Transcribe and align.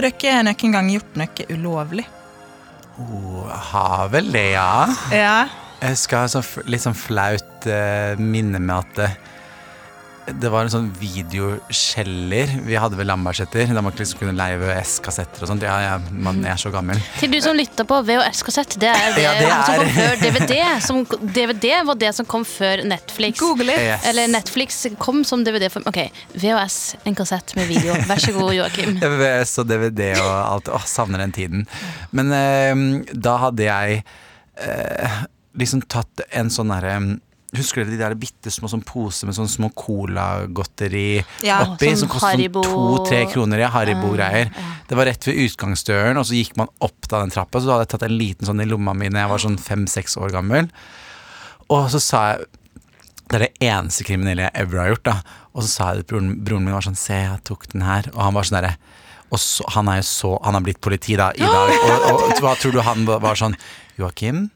Har 0.00 0.06
dere 0.08 0.42
noen 0.46 0.72
gang 0.72 0.86
gjort 0.94 1.16
noe 1.20 1.44
ulovlig? 1.52 2.06
Har 3.70 4.08
vel 4.12 4.30
det, 4.32 4.46
ja. 4.54 4.86
Ja. 5.12 5.34
Jeg 5.80 5.98
skal 6.00 6.24
ha 6.24 6.40
f- 6.40 6.62
litt 6.68 6.80
sånn 6.86 6.96
flaut 6.96 7.66
uh, 7.68 8.16
minne 8.20 8.56
med 8.64 8.78
at 8.96 9.18
det, 10.38 10.50
var 10.52 10.66
en 10.66 10.72
sånn 10.72 10.88
videoskjeller 11.00 12.52
vi 12.66 12.76
hadde 12.78 12.98
ved 12.98 13.08
Lambertseter. 13.08 13.70
Da 13.74 13.82
man 13.84 13.94
liksom 13.96 14.20
kunne 14.20 14.34
leie 14.38 14.58
VHS-kassetter 14.60 15.44
og 15.44 15.50
sånt. 15.50 15.64
Ja, 15.66 15.76
ja, 15.84 15.94
man, 16.10 16.42
er 16.46 16.60
så 16.60 16.72
gammel. 16.74 17.00
Til 17.20 17.32
du 17.32 17.38
som 17.44 17.56
lytter 17.58 17.86
på 17.88 18.00
VHS-kassett, 18.08 18.76
det 18.82 18.90
er 18.92 19.14
det, 19.16 19.24
Ja, 19.24 19.32
det 19.38 19.50
som 19.50 19.78
kom 19.78 19.86
er- 19.86 19.94
før 19.96 20.22
DVD. 20.24 20.58
Som, 20.86 21.02
DVD 21.38 21.72
var 21.88 22.00
det 22.00 22.12
som 22.16 22.28
kom 22.28 22.44
før 22.48 22.84
Netflix. 22.88 23.40
Google 23.40 23.74
it. 23.74 23.80
Yes. 23.86 24.06
Eller 24.10 24.30
Netflix 24.32 24.80
kom 24.98 25.24
som 25.28 25.44
DVD. 25.46 25.70
For, 25.72 25.86
ok, 25.88 26.02
VHS, 26.34 26.78
en 27.04 27.18
kassett 27.18 27.56
med 27.58 27.70
video. 27.70 27.96
Vær 28.10 28.22
så 28.22 28.34
god, 28.36 28.54
Joakim. 28.56 28.98
VHS 29.20 29.56
og 29.64 29.70
DVD 29.72 30.12
og 30.20 30.30
alt. 30.36 30.72
Åh, 30.74 30.86
savner 30.88 31.24
den 31.24 31.34
tiden. 31.36 31.66
Men 32.16 32.32
eh, 32.36 32.86
da 33.14 33.36
hadde 33.46 33.66
jeg 33.66 34.02
eh, 34.60 35.20
liksom 35.58 35.82
tatt 35.90 36.24
en 36.30 36.50
sånn 36.52 36.72
derre 36.72 36.98
Husker 37.56 37.82
dere 37.82 37.90
de 37.90 37.98
der 37.98 38.14
bitte 38.14 38.50
små 38.54 38.68
sånn 38.70 38.84
poser 38.86 39.26
med 39.26 39.34
sånn 39.34 39.48
små 39.50 39.72
colagodteri 39.74 41.18
Ja, 41.42 41.64
oppi? 41.64 41.88
sånn 41.90 42.04
som 42.04 42.12
kostet 42.12 42.44
sånn 42.46 42.62
to-tre 42.62 43.24
kroner. 43.32 43.58
Ja, 43.64 43.72
Haribo-greier. 43.74 44.52
Det 44.86 44.98
var 44.98 45.08
rett 45.10 45.26
ved 45.26 45.40
utgangsdøren, 45.48 46.20
og 46.20 46.28
så 46.28 46.38
gikk 46.38 46.54
man 46.60 46.70
opp 46.78 47.08
da 47.10 47.24
den 47.24 47.34
trappa. 47.34 47.58
Så 47.58 47.66
da 47.66 47.74
hadde 47.74 47.88
jeg 47.88 47.92
tatt 47.96 48.06
en 48.06 48.18
liten 48.20 48.46
sånn 48.46 48.62
i 48.62 48.68
lomma 48.70 48.94
mi 48.94 49.10
da 49.10 49.24
jeg 49.24 49.32
var 49.32 49.42
sånn 49.42 49.58
fem-seks 49.58 50.14
år 50.22 50.30
gammel. 50.36 50.70
Og 51.70 51.90
så 51.90 52.00
sa 52.02 52.22
jeg 52.32 52.46
det 53.30 53.38
er 53.38 53.44
det 53.46 53.62
eneste 53.62 54.02
kriminelle 54.06 54.48
jeg 54.48 54.54
ever 54.58 54.80
har 54.82 54.88
gjort. 54.90 55.04
da 55.06 55.16
Og 55.54 55.62
så 55.62 55.68
sa 55.70 55.90
jeg 55.90 56.02
til 56.02 56.08
broren, 56.14 56.30
broren 56.44 56.64
min 56.66 56.74
var 56.74 56.82
sånn 56.82 56.98
Se, 56.98 57.14
jeg 57.14 57.42
tok 57.46 57.68
den 57.70 57.82
her. 57.86 58.08
Og 58.14 58.22
han 58.24 58.34
var 58.34 58.42
sånn 58.48 58.58
derre 58.58 58.72
Og 59.30 59.38
så, 59.38 59.66
han 59.70 59.86
er 59.88 60.00
jo 60.00 60.06
så 60.08 60.32
Han 60.42 60.54
har 60.58 60.64
blitt 60.66 60.80
politi 60.82 61.14
da 61.14 61.28
i 61.38 61.46
dag. 61.46 61.70
Og, 61.70 62.08
og, 62.10 62.40
hva 62.42 62.56
tror 62.58 62.74
du 62.74 62.80
han 62.82 63.06
var 63.06 63.38
sånn 63.38 63.54
Joakim, 64.00 64.48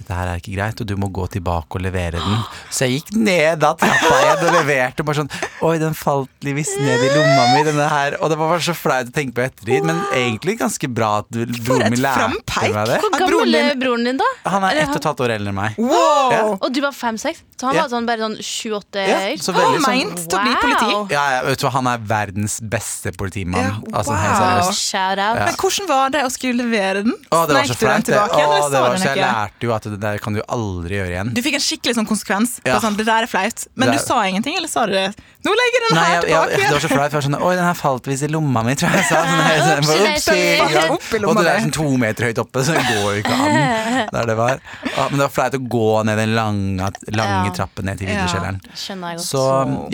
dette 0.00 0.16
her 0.16 0.30
er 0.32 0.40
ikke 0.40 0.54
greit, 0.56 0.80
og 0.80 0.88
du 0.88 0.94
må 1.00 1.10
gå 1.12 1.26
tilbake 1.36 1.76
og 1.76 1.84
levere 1.84 2.20
den. 2.22 2.38
Så 2.72 2.86
jeg 2.88 3.00
gikk 3.00 3.10
ned 3.20 3.60
da 3.62 3.74
trappa 3.78 4.12
igjen 4.22 4.44
og 4.48 4.54
leverte. 4.56 5.04
Bare 5.06 5.20
sånn 5.22 5.32
Oi, 5.60 5.74
den 5.76 5.92
falt 5.92 6.30
litt 6.46 6.70
ned 6.80 7.02
i 7.04 7.08
lomma 7.12 7.42
mi, 7.52 7.60
denne 7.66 7.86
her. 7.90 8.14
Og 8.24 8.30
det 8.32 8.38
var 8.40 8.48
bare 8.54 8.64
så 8.64 8.72
flaut 8.76 9.10
å 9.10 9.12
tenke 9.12 9.34
på 9.36 9.42
ettertid, 9.44 9.84
men 9.84 9.98
egentlig 10.16 10.54
ganske 10.60 10.88
bra 10.88 11.10
at 11.20 11.28
du, 11.28 11.42
broren 11.66 11.92
min 11.92 12.00
lærte 12.00 12.30
frampeik. 12.30 12.72
meg 12.78 12.88
det. 12.88 12.96
Hvor 13.04 13.12
gammel 13.20 13.58
er 13.58 13.76
broren 13.82 14.08
din, 14.08 14.20
da? 14.22 14.28
Han 14.54 14.64
er 14.70 14.80
ett 14.86 14.88
og 14.94 14.96
et 15.02 15.08
halvt 15.10 15.20
år 15.26 15.34
eldre 15.36 15.52
enn 15.52 15.58
meg. 15.58 15.76
Wow! 15.76 16.32
Ja. 16.32 16.40
Og 16.56 16.72
du 16.72 16.80
var 16.84 16.96
fem-seks? 16.96 17.42
Så 17.60 17.68
han 17.68 17.76
Ja. 17.76 17.82
var 17.84 17.92
sånn 17.92 18.06
bare 18.08 18.24
sånn 18.24 18.38
sju-åtte 18.40 19.02
Ja, 19.04 19.18
så 19.36 19.52
veldig 19.52 19.82
sånn 19.84 19.98
meint 19.98 20.22
til 20.24 20.38
å 20.38 20.44
bli 20.46 20.54
politi. 20.62 21.12
Ja, 21.12 21.24
ja, 21.34 21.42
vet 21.44 21.60
du 21.60 21.66
hva, 21.66 21.72
han 21.76 21.90
er 21.92 21.98
verdens 21.98 22.56
beste 22.64 23.12
politimann. 23.12 23.68
Ja, 23.68 23.98
altså, 24.00 24.16
helt 24.16 24.32
wow. 24.32 24.46
seriøst. 24.46 24.80
Shout 24.80 25.20
out. 25.20 25.42
Men 25.44 25.58
hvordan 25.60 25.90
var 25.92 26.14
det 26.16 26.24
å 26.24 26.30
skulle 26.32 26.64
levere 26.64 27.04
den? 27.04 27.18
Å, 27.28 27.42
det 27.50 27.58
var 27.58 27.68
så 27.68 27.76
flaut. 27.76 28.08
det. 28.08 28.16
Å, 28.16 28.70
det 28.72 28.80
var 28.80 28.96
så 28.96 29.10
jeg 29.10 29.20
lærte 29.20 29.68
jo 29.68 29.74
at 29.76 29.89
det 29.90 30.00
der 30.02 30.18
kan 30.22 30.36
du 30.36 30.40
aldri 30.48 30.96
gjøre 30.98 31.10
igjen. 31.14 31.32
Du 31.34 31.42
fikk 31.44 31.58
en 31.58 31.64
skikkelig 31.64 31.96
sånn 31.98 32.08
konsekvens. 32.08 32.58
På 32.64 32.72
Ja. 32.74 32.80
sånn, 32.80 32.96
det 32.96 33.06
der 33.06 33.22
er 33.26 33.30
flaut. 33.30 33.66
Men 33.74 33.90
Det 33.90 33.98
du 33.98 34.04
sa 34.04 34.22
ingenting, 34.26 34.56
eller 34.56 34.68
sa 34.68 34.86
du 34.86 34.92
det? 34.92 35.14
Nå 35.40 35.52
legger 35.56 35.84
den 35.86 35.94
Nei, 35.96 36.04
her 36.04 36.12
jeg, 36.12 36.30
jeg, 36.30 36.40
tilbake! 36.40 36.60
det 36.60 36.72
var 36.74 36.82
så 36.84 36.90
flaut. 36.92 37.14
Sånn, 37.24 37.36
Oi, 37.40 37.52
den 37.56 37.64
her 37.64 37.76
falt 37.78 38.08
visst 38.10 38.26
i 38.26 38.28
lomma 38.30 38.62
mi, 38.66 38.74
tror 38.76 38.92
jeg. 38.92 39.00
jeg 39.00 39.08
sa. 39.08 39.20
Sånn, 39.24 40.04
jeg, 40.04 40.20
sånn, 40.24 40.40
ja. 40.74 40.82
Og 40.90 41.36
du 41.36 41.42
det 41.42 41.52
er 41.54 41.62
sånn 41.64 41.72
to 41.74 41.86
meter 42.00 42.28
høyt 42.28 42.40
oppe, 42.42 42.64
så 42.66 42.76
det 42.76 42.84
går 42.88 43.06
jo 43.06 43.22
ikke 43.22 43.36
an. 43.36 43.56
Der 44.14 44.28
det 44.30 44.36
var. 44.36 44.60
Ja, 44.84 45.06
men 45.08 45.16
det 45.20 45.24
var 45.24 45.32
flaut 45.32 45.56
å 45.56 45.62
gå 45.72 45.86
ned 46.08 46.20
den 46.20 46.34
lange, 46.36 46.90
lange 47.16 47.48
Ja. 47.50 47.54
trappen 47.56 47.88
ned 47.88 47.98
til 48.00 48.08
Ja. 48.10 48.20
videokjelleren. 48.20 48.60
Jeg 48.68 48.98
godt. 49.00 49.24
Så 49.24 49.44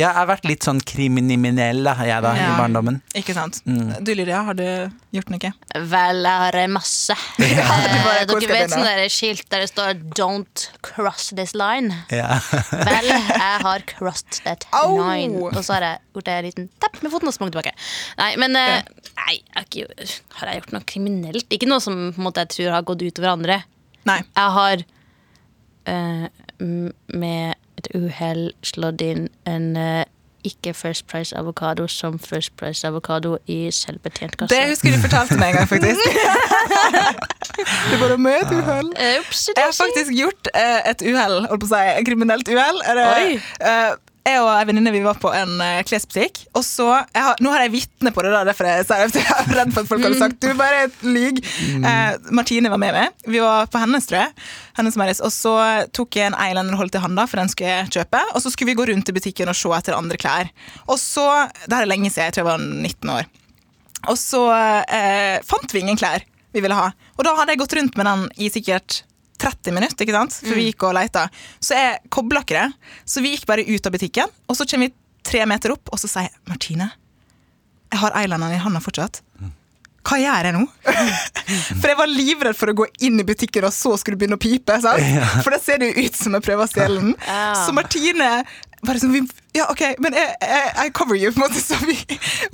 jeg 0.00 0.12
har 0.18 0.26
vært 0.30 0.48
litt 0.50 0.66
sånn 0.66 0.80
kriminell, 0.82 1.84
jeg 1.86 2.22
da, 2.26 2.32
i 2.34 2.50
barndommen. 2.58 3.00
Ikke 3.14 3.34
sant. 3.36 3.60
Mm. 3.66 3.92
Du 4.04 4.12
Lydia, 4.16 4.42
har 4.46 4.54
du 4.58 4.66
gjort 5.14 5.30
noe? 5.30 5.52
Vel, 5.76 6.22
jeg 6.26 6.42
har 6.42 6.58
eh, 6.62 6.66
masse. 6.72 7.16
bare, 7.38 8.16
Eh, 8.16 8.24
Dere 8.26 8.48
vet 8.50 8.72
sånn 8.72 8.84
der 8.86 9.06
skilt 9.12 9.46
der 9.52 9.62
det 9.64 9.70
står 9.70 9.94
'Don't 10.16 10.68
cross 10.82 11.30
this 11.36 11.52
line'? 11.54 11.92
Ja. 12.10 12.40
Vel, 12.72 13.06
jeg 13.12 13.60
har 13.62 13.84
crossed 13.86 14.40
that 14.44 14.66
line. 14.72 15.35
Og 15.44 15.60
så 15.60 15.76
har 15.76 15.86
jeg 15.86 16.02
gjort 16.16 16.32
en 16.32 16.48
liten 16.48 16.68
tepp 16.82 16.98
med 17.04 17.12
foten 17.14 17.30
og 17.30 17.36
sprunget 17.36 17.56
tilbake. 17.56 17.74
Nei, 18.20 18.32
men 18.40 18.58
ja. 18.58 18.80
nei, 19.20 19.36
jeg 19.36 19.56
har, 19.56 19.68
ikke, 19.68 20.08
har 20.40 20.50
jeg 20.50 20.62
gjort 20.62 20.74
noe 20.76 20.88
kriminelt? 20.94 21.48
Ikke 21.54 21.70
noe 21.70 21.84
som 21.84 22.10
måte, 22.16 22.46
jeg 22.46 22.54
tror 22.56 22.76
har 22.78 22.88
gått 22.88 23.06
utover 23.06 23.32
andre. 23.34 23.60
Nei. 24.06 24.20
Jeg 24.22 24.56
har 24.56 24.84
uh, 25.90 26.26
med 27.12 27.56
et 27.76 27.88
uhell 27.96 28.46
slått 28.64 29.02
inn 29.04 29.26
en 29.48 29.72
uh, 29.76 30.04
ikke 30.46 30.74
First 30.74 31.06
Price 31.06 31.36
avokado 31.36 31.86
som 31.86 32.18
First 32.18 32.56
Price 32.56 32.86
avokado 32.86 33.36
i 33.46 33.70
selvbetjent 33.70 34.36
kasse. 34.38 34.54
Det 34.54 34.68
husker 34.70 34.94
du 34.94 35.00
fortalte 35.02 35.38
meg 35.40 35.50
en 35.50 35.56
gang, 35.58 35.68
faktisk. 35.68 36.00
det 37.90 38.00
var 38.00 38.16
med 38.16 38.36
et 38.44 38.52
uhell. 38.54 38.92
Eh, 38.96 39.18
ups, 39.20 39.48
Jeg 39.56 39.64
har 39.64 39.74
faktisk 39.74 40.12
gjort 40.14 40.50
eh, 40.54 40.90
et 40.90 41.02
uhell, 41.02 41.38
holdt 41.50 41.64
på 41.64 41.70
å 41.70 41.72
si, 41.72 41.82
et 41.98 42.06
kriminelt 42.06 42.52
uhell. 42.52 42.82
Eh, 42.92 43.96
jeg 44.26 44.42
og 44.42 44.50
ei 44.52 44.66
venninne 44.68 44.92
vi 44.94 45.02
var 45.04 45.18
på 45.22 45.30
en 45.34 45.54
uh, 45.60 45.82
klesbutikk. 45.86 46.42
Og 46.58 46.64
så, 46.66 46.86
har, 47.14 47.38
Nå 47.42 47.52
har 47.54 47.64
jeg 47.64 47.74
vitne 47.76 48.12
på 48.14 48.24
det, 48.24 48.32
da, 48.34 48.42
derfor 48.48 48.68
jeg. 48.68 48.86
Jeg 48.90 49.22
er 49.32 49.52
redd 49.54 49.72
for 49.74 49.84
at 49.84 49.90
folk 49.90 50.04
hadde 50.04 50.18
sagt 50.20 50.42
du 50.42 50.50
bare 50.58 50.86
lyg. 51.06 51.40
Uh, 51.80 52.16
Martine 52.36 52.70
var 52.72 52.80
med 52.82 52.94
meg. 52.96 53.16
Vi 53.26 53.40
var 53.42 53.70
på 53.70 53.80
hennes, 53.82 54.06
tror 54.08 54.24
jeg. 54.24 54.46
Hennes 54.76 54.98
Maris, 55.00 55.22
og 55.24 55.32
så 55.32 55.54
tok 55.96 56.18
jeg 56.18 56.32
en 56.34 56.76
holdt 56.76 56.98
i 56.98 57.02
handa, 57.02 57.24
for 57.30 57.40
den 57.40 57.50
skulle 57.52 57.72
jeg 57.72 57.92
kjøpe. 57.96 58.22
Og 58.34 58.44
så 58.44 58.52
skulle 58.52 58.72
vi 58.72 58.78
gå 58.78 58.86
rundt 58.90 59.08
i 59.08 59.16
butikken 59.16 59.50
og 59.52 59.56
se 59.58 59.72
etter 59.78 59.96
andre 59.96 60.20
klær. 60.20 60.52
Og 60.86 61.00
så, 61.00 61.26
Det 61.64 61.72
her 61.72 61.86
er 61.86 61.92
lenge 61.92 62.10
siden, 62.10 62.28
jeg 62.28 62.36
tror 62.36 62.44
jeg 62.44 62.52
var 62.52 62.64
19 62.64 63.14
år. 63.16 63.28
Og 64.12 64.18
så 64.20 64.42
uh, 64.52 65.36
fant 65.46 65.74
vi 65.74 65.82
ingen 65.84 65.98
klær 65.98 66.24
vi 66.56 66.62
ville 66.64 66.76
ha. 66.76 66.90
Og 67.16 67.26
da 67.26 67.34
hadde 67.36 67.54
jeg 67.54 67.62
gått 67.64 67.76
rundt 67.76 67.98
med 67.98 68.08
den 68.08 68.26
i 68.40 68.50
sikkert 68.52 69.02
30 69.42 69.74
minutter, 69.76 70.06
ikke 70.06 70.16
sant? 70.16 70.38
for 70.42 70.58
vi 70.58 70.68
gikk 70.70 70.86
og 70.88 70.96
leita. 70.96 71.26
Så 71.60 71.76
jeg 71.78 71.98
kobla 72.12 72.42
ikke 72.44 72.58
det. 72.60 72.92
Så 73.08 73.22
vi 73.24 73.34
gikk 73.34 73.46
bare 73.48 73.66
ut 73.66 73.88
av 73.88 73.94
butikken, 73.96 74.32
og 74.48 74.58
så 74.58 74.66
kommer 74.68 74.88
vi 74.90 74.94
tre 75.26 75.44
meter 75.50 75.74
opp, 75.74 75.90
og 75.92 76.00
så 76.00 76.10
sier 76.10 76.28
jeg 76.30 76.36
Martine, 76.50 76.90
jeg 77.92 78.02
har 78.02 78.16
eyelineren 78.18 78.56
i 78.56 78.62
handa 78.62 78.82
fortsatt. 78.82 79.22
Hva 80.06 80.20
gjør 80.22 80.46
jeg 80.46 80.54
nå? 80.54 80.60
For 81.80 81.90
jeg 81.90 81.98
var 81.98 82.10
livredd 82.10 82.54
for 82.58 82.70
å 82.70 82.74
gå 82.78 82.84
inn 83.06 83.18
i 83.18 83.24
butikken, 83.26 83.64
og 83.66 83.72
så 83.74 83.96
skulle 83.98 84.14
du 84.14 84.20
begynne 84.22 84.38
å 84.38 84.42
pipe. 84.42 84.76
Sant? 84.82 85.02
For 85.42 85.50
da 85.54 85.58
ser 85.62 85.80
det 85.82 85.88
jo 85.90 86.04
ut 86.06 86.18
som 86.18 86.36
jeg 86.36 86.44
prøver 86.46 86.62
å 86.62 86.70
stjele 86.70 87.00
den. 87.02 87.16
Så 87.58 87.74
Martine 87.74 88.28
bare 88.86 89.00
sånn, 89.02 89.14
vi, 89.16 89.24
Ja, 89.56 89.66
OK, 89.72 89.82
men 90.04 90.16
jeg, 90.16 90.34
jeg, 90.42 90.72
I 90.84 90.92
cover 90.94 91.16
you. 91.16 91.32
på 91.32 91.40
en 91.40 91.46
måte, 91.46 91.62
så 91.68 91.78
vi, 91.86 91.96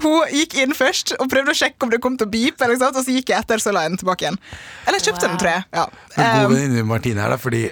Hun 0.04 0.30
gikk 0.30 0.56
inn 0.62 0.74
først 0.76 1.16
og 1.18 1.28
prøvde 1.32 1.54
å 1.54 1.58
sjekke 1.58 1.86
om 1.86 1.92
det 1.92 2.00
kom 2.04 2.18
til 2.20 2.28
å 2.28 2.32
beepe, 2.32 2.68
og 2.70 2.98
så 2.98 3.04
gikk 3.10 3.32
jeg 3.34 3.42
etter, 3.42 3.62
så 3.62 3.74
la 3.74 3.86
jeg 3.86 3.94
den 3.94 4.02
tilbake 4.02 4.28
igjen. 4.28 4.40
Eller 4.86 5.00
jeg 5.00 5.10
kjøpte 5.10 5.28
den, 5.28 5.38
tror 5.42 5.54
jeg. 5.56 5.68
Ja. 5.74 5.86
Men 6.16 6.26
god 6.26 6.50
Um, 6.52 6.52
venninne 6.56 6.82
Martine 6.86 7.22
her, 7.24 7.32
da, 7.32 7.38
fordi 7.40 7.62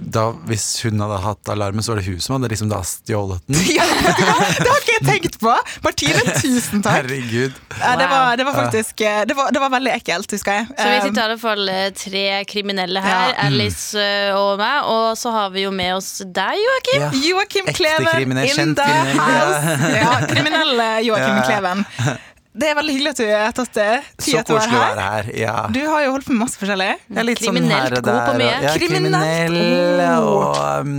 da, 0.00 0.30
hvis 0.48 0.64
hun 0.86 1.00
hadde 1.04 1.18
hatt 1.20 1.50
alarmen, 1.52 1.84
så 1.84 1.92
var 1.92 2.00
det 2.00 2.06
hun 2.08 2.20
som 2.22 2.36
hadde 2.36 2.48
liksom 2.52 2.70
da 2.70 2.78
stjålet 2.86 3.42
den. 3.46 3.58
ja, 3.76 3.84
det 3.84 4.68
har 4.68 4.80
ikke 4.80 4.94
jeg 4.94 5.06
tenkt 5.08 5.38
på! 5.42 5.52
Martine, 5.84 6.22
tusen 6.40 6.84
takk. 6.84 7.02
Herregud. 7.02 7.58
Ja, 7.76 7.92
det, 8.00 8.06
var, 8.08 8.36
det 8.40 8.46
var 8.48 8.56
faktisk 8.56 9.02
eh, 9.04 9.22
det 9.28 9.36
var, 9.36 9.50
det 9.52 9.60
var 9.60 9.74
veldig 9.76 9.92
ekkelt, 9.98 10.32
husker 10.32 10.60
jeg. 10.60 10.68
Så 10.72 10.88
vi 10.88 10.96
Um, 10.96 11.02
sitter 11.10 11.20
i 11.20 11.24
alle 11.26 11.38
fall 11.38 11.68
eh, 11.68 11.88
tre 11.94 12.24
kriminelle 12.48 13.02
her. 13.04 13.34
Ja. 13.34 13.48
Alice 13.50 14.00
eh, 14.00 14.32
og 14.36 14.56
meg. 14.60 14.88
Og 14.88 15.18
så 15.20 15.32
har 15.34 15.52
vi 15.54 15.66
jo 15.66 15.72
med 15.74 15.92
oss 15.98 16.22
deg, 16.24 16.62
Joakim. 16.62 17.04
Ja. 17.04 17.10
Joakim 17.26 17.68
Kleven 17.76 18.40
in 18.46 18.74
the 18.78 18.88
house. 19.18 19.76
Ja, 19.92 20.16
kriminelle 20.30 20.88
Joakim 21.06 21.36
Ja. 21.36 21.44
Kleven. 21.50 21.84
Det 22.56 22.68
er 22.70 22.76
veldig 22.78 22.92
hyggelig 22.96 23.10
at 23.12 23.18
du 23.20 23.26
har 23.28 23.52
tatt 23.56 23.72
det. 23.76 23.86
tid 24.24 24.36
å 24.40 24.56
være 24.56 24.70
være 24.72 24.76
her. 24.96 25.00
her. 25.26 25.26
Ja. 25.36 25.54
Du 25.72 25.80
har 25.90 26.04
jo 26.06 26.12
holdt 26.14 26.24
på 26.28 26.32
med 26.32 26.40
masse 26.46 26.56
forskjellig. 26.60 26.86
Jeg 27.10 27.18
er 27.20 27.26
litt 27.28 27.42
sånn 27.44 27.58
her 27.68 27.96
god 28.00 28.20
på 28.30 28.36
mye. 28.40 28.54
Ja, 28.64 28.70
kriminell 28.80 30.16
og 30.24 30.56
um, 30.86 30.94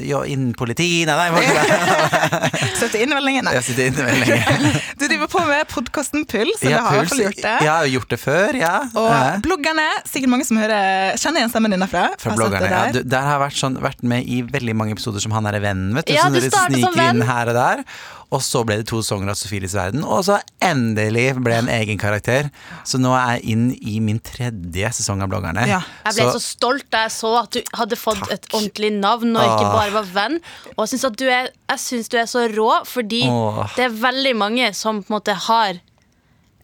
ja, 0.00 0.22
innen 0.28 0.54
politi 0.56 0.86
Nei, 1.08 1.16
nei, 1.18 1.42
ikke 1.42 1.66
det. 1.66 2.62
Støtte 2.78 3.02
innmeldingen. 3.04 3.44
Nei. 3.46 3.54
Jeg 3.58 3.66
sitter 3.68 3.90
inne 3.90 4.06
veldig 4.08 4.30
lenge. 4.30 4.72
Du 5.02 5.06
driver 5.08 5.28
på 5.32 5.42
med 5.48 5.68
podkasten 5.72 6.24
Puls, 6.30 6.62
eller 6.62 6.76
Ja, 6.76 6.82
har 6.86 6.94
i 6.96 7.00
hvert 7.02 7.12
fall 7.12 7.22
gjort 7.26 7.40
det. 7.42 7.54
Jeg 7.66 7.72
har 7.72 7.88
gjort 7.90 8.12
det 8.14 8.20
før, 8.22 8.58
ja. 8.62 8.72
Og 8.94 9.08
Ja. 9.12 9.20
bloggerne, 9.44 9.86
sikkert 10.08 10.32
mange 10.32 10.46
som 10.48 10.60
hører, 10.62 11.16
kjenner 11.20 11.42
igjen 11.42 11.52
stemmen 11.52 11.74
din 11.74 11.82
derfra. 11.84 12.06
Fra 12.22 12.36
bloggerne, 12.38 12.70
der. 12.70 12.88
ja. 12.88 12.96
Du, 12.96 13.02
der 13.16 13.26
har 13.26 13.36
jeg 13.36 13.42
vært, 13.46 13.58
sånn, 13.60 13.78
vært 13.82 14.02
med 14.14 14.28
i 14.30 14.40
veldig 14.46 14.76
mange 14.78 14.96
episoder 14.96 15.24
som 15.24 15.34
han 15.36 15.48
er 15.50 15.58
vennen, 15.62 15.92
vet 15.98 16.08
du. 16.08 16.14
Ja, 16.16 16.28
du 16.32 16.40
starter 16.46 16.78
som 16.86 16.96
venn. 16.98 17.22
her 17.28 17.52
og 17.52 17.58
der. 17.58 17.84
Og 18.32 18.40
så 18.44 18.62
ble 18.64 18.78
det 18.80 18.86
to 18.88 19.02
sanger 19.04 19.32
av 19.32 19.36
Sofies 19.36 19.74
verden, 19.76 20.04
og 20.08 20.24
så 20.24 20.38
endelig 20.64 21.26
ble 21.44 21.58
en 21.60 21.68
egen 21.72 22.00
karakter. 22.00 22.48
Så 22.88 23.00
nå 23.00 23.12
er 23.16 23.36
jeg 23.36 23.54
inn 23.54 23.66
i 23.76 23.98
min 24.04 24.20
tredje 24.24 24.92
sesong 24.96 25.20
av 25.24 25.28
Bloggerne. 25.32 25.66
Ja. 25.68 25.82
Jeg 26.08 26.16
ble 26.16 26.28
så, 26.32 26.40
stolt 26.42 26.88
da 26.92 27.04
jeg 27.06 27.14
så 27.18 27.34
at 27.42 27.52
du 27.52 27.74
hadde 27.76 27.98
fått 28.00 28.24
et 28.32 28.48
ordentlig 28.54 28.92
navn 28.96 29.36
og 29.36 29.44
ikke 29.44 29.68
bare 29.74 29.94
var 29.98 30.08
venn. 30.14 30.38
Og 30.76 30.86
jeg 30.86 30.94
syns 30.96 32.08
du 32.08 32.12
du 32.12 32.18
er 32.20 32.28
så 32.28 32.46
rå, 32.52 32.70
fordi 32.88 33.22
Åh. 33.28 33.62
det 33.76 33.86
er 33.86 34.00
veldig 34.02 34.34
mange 34.36 34.72
som 34.76 35.02
på 35.02 35.12
en 35.12 35.18
måte 35.18 35.36
har 35.48 35.80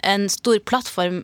en 0.09 0.29
stor 0.33 0.61
plattform. 0.65 1.23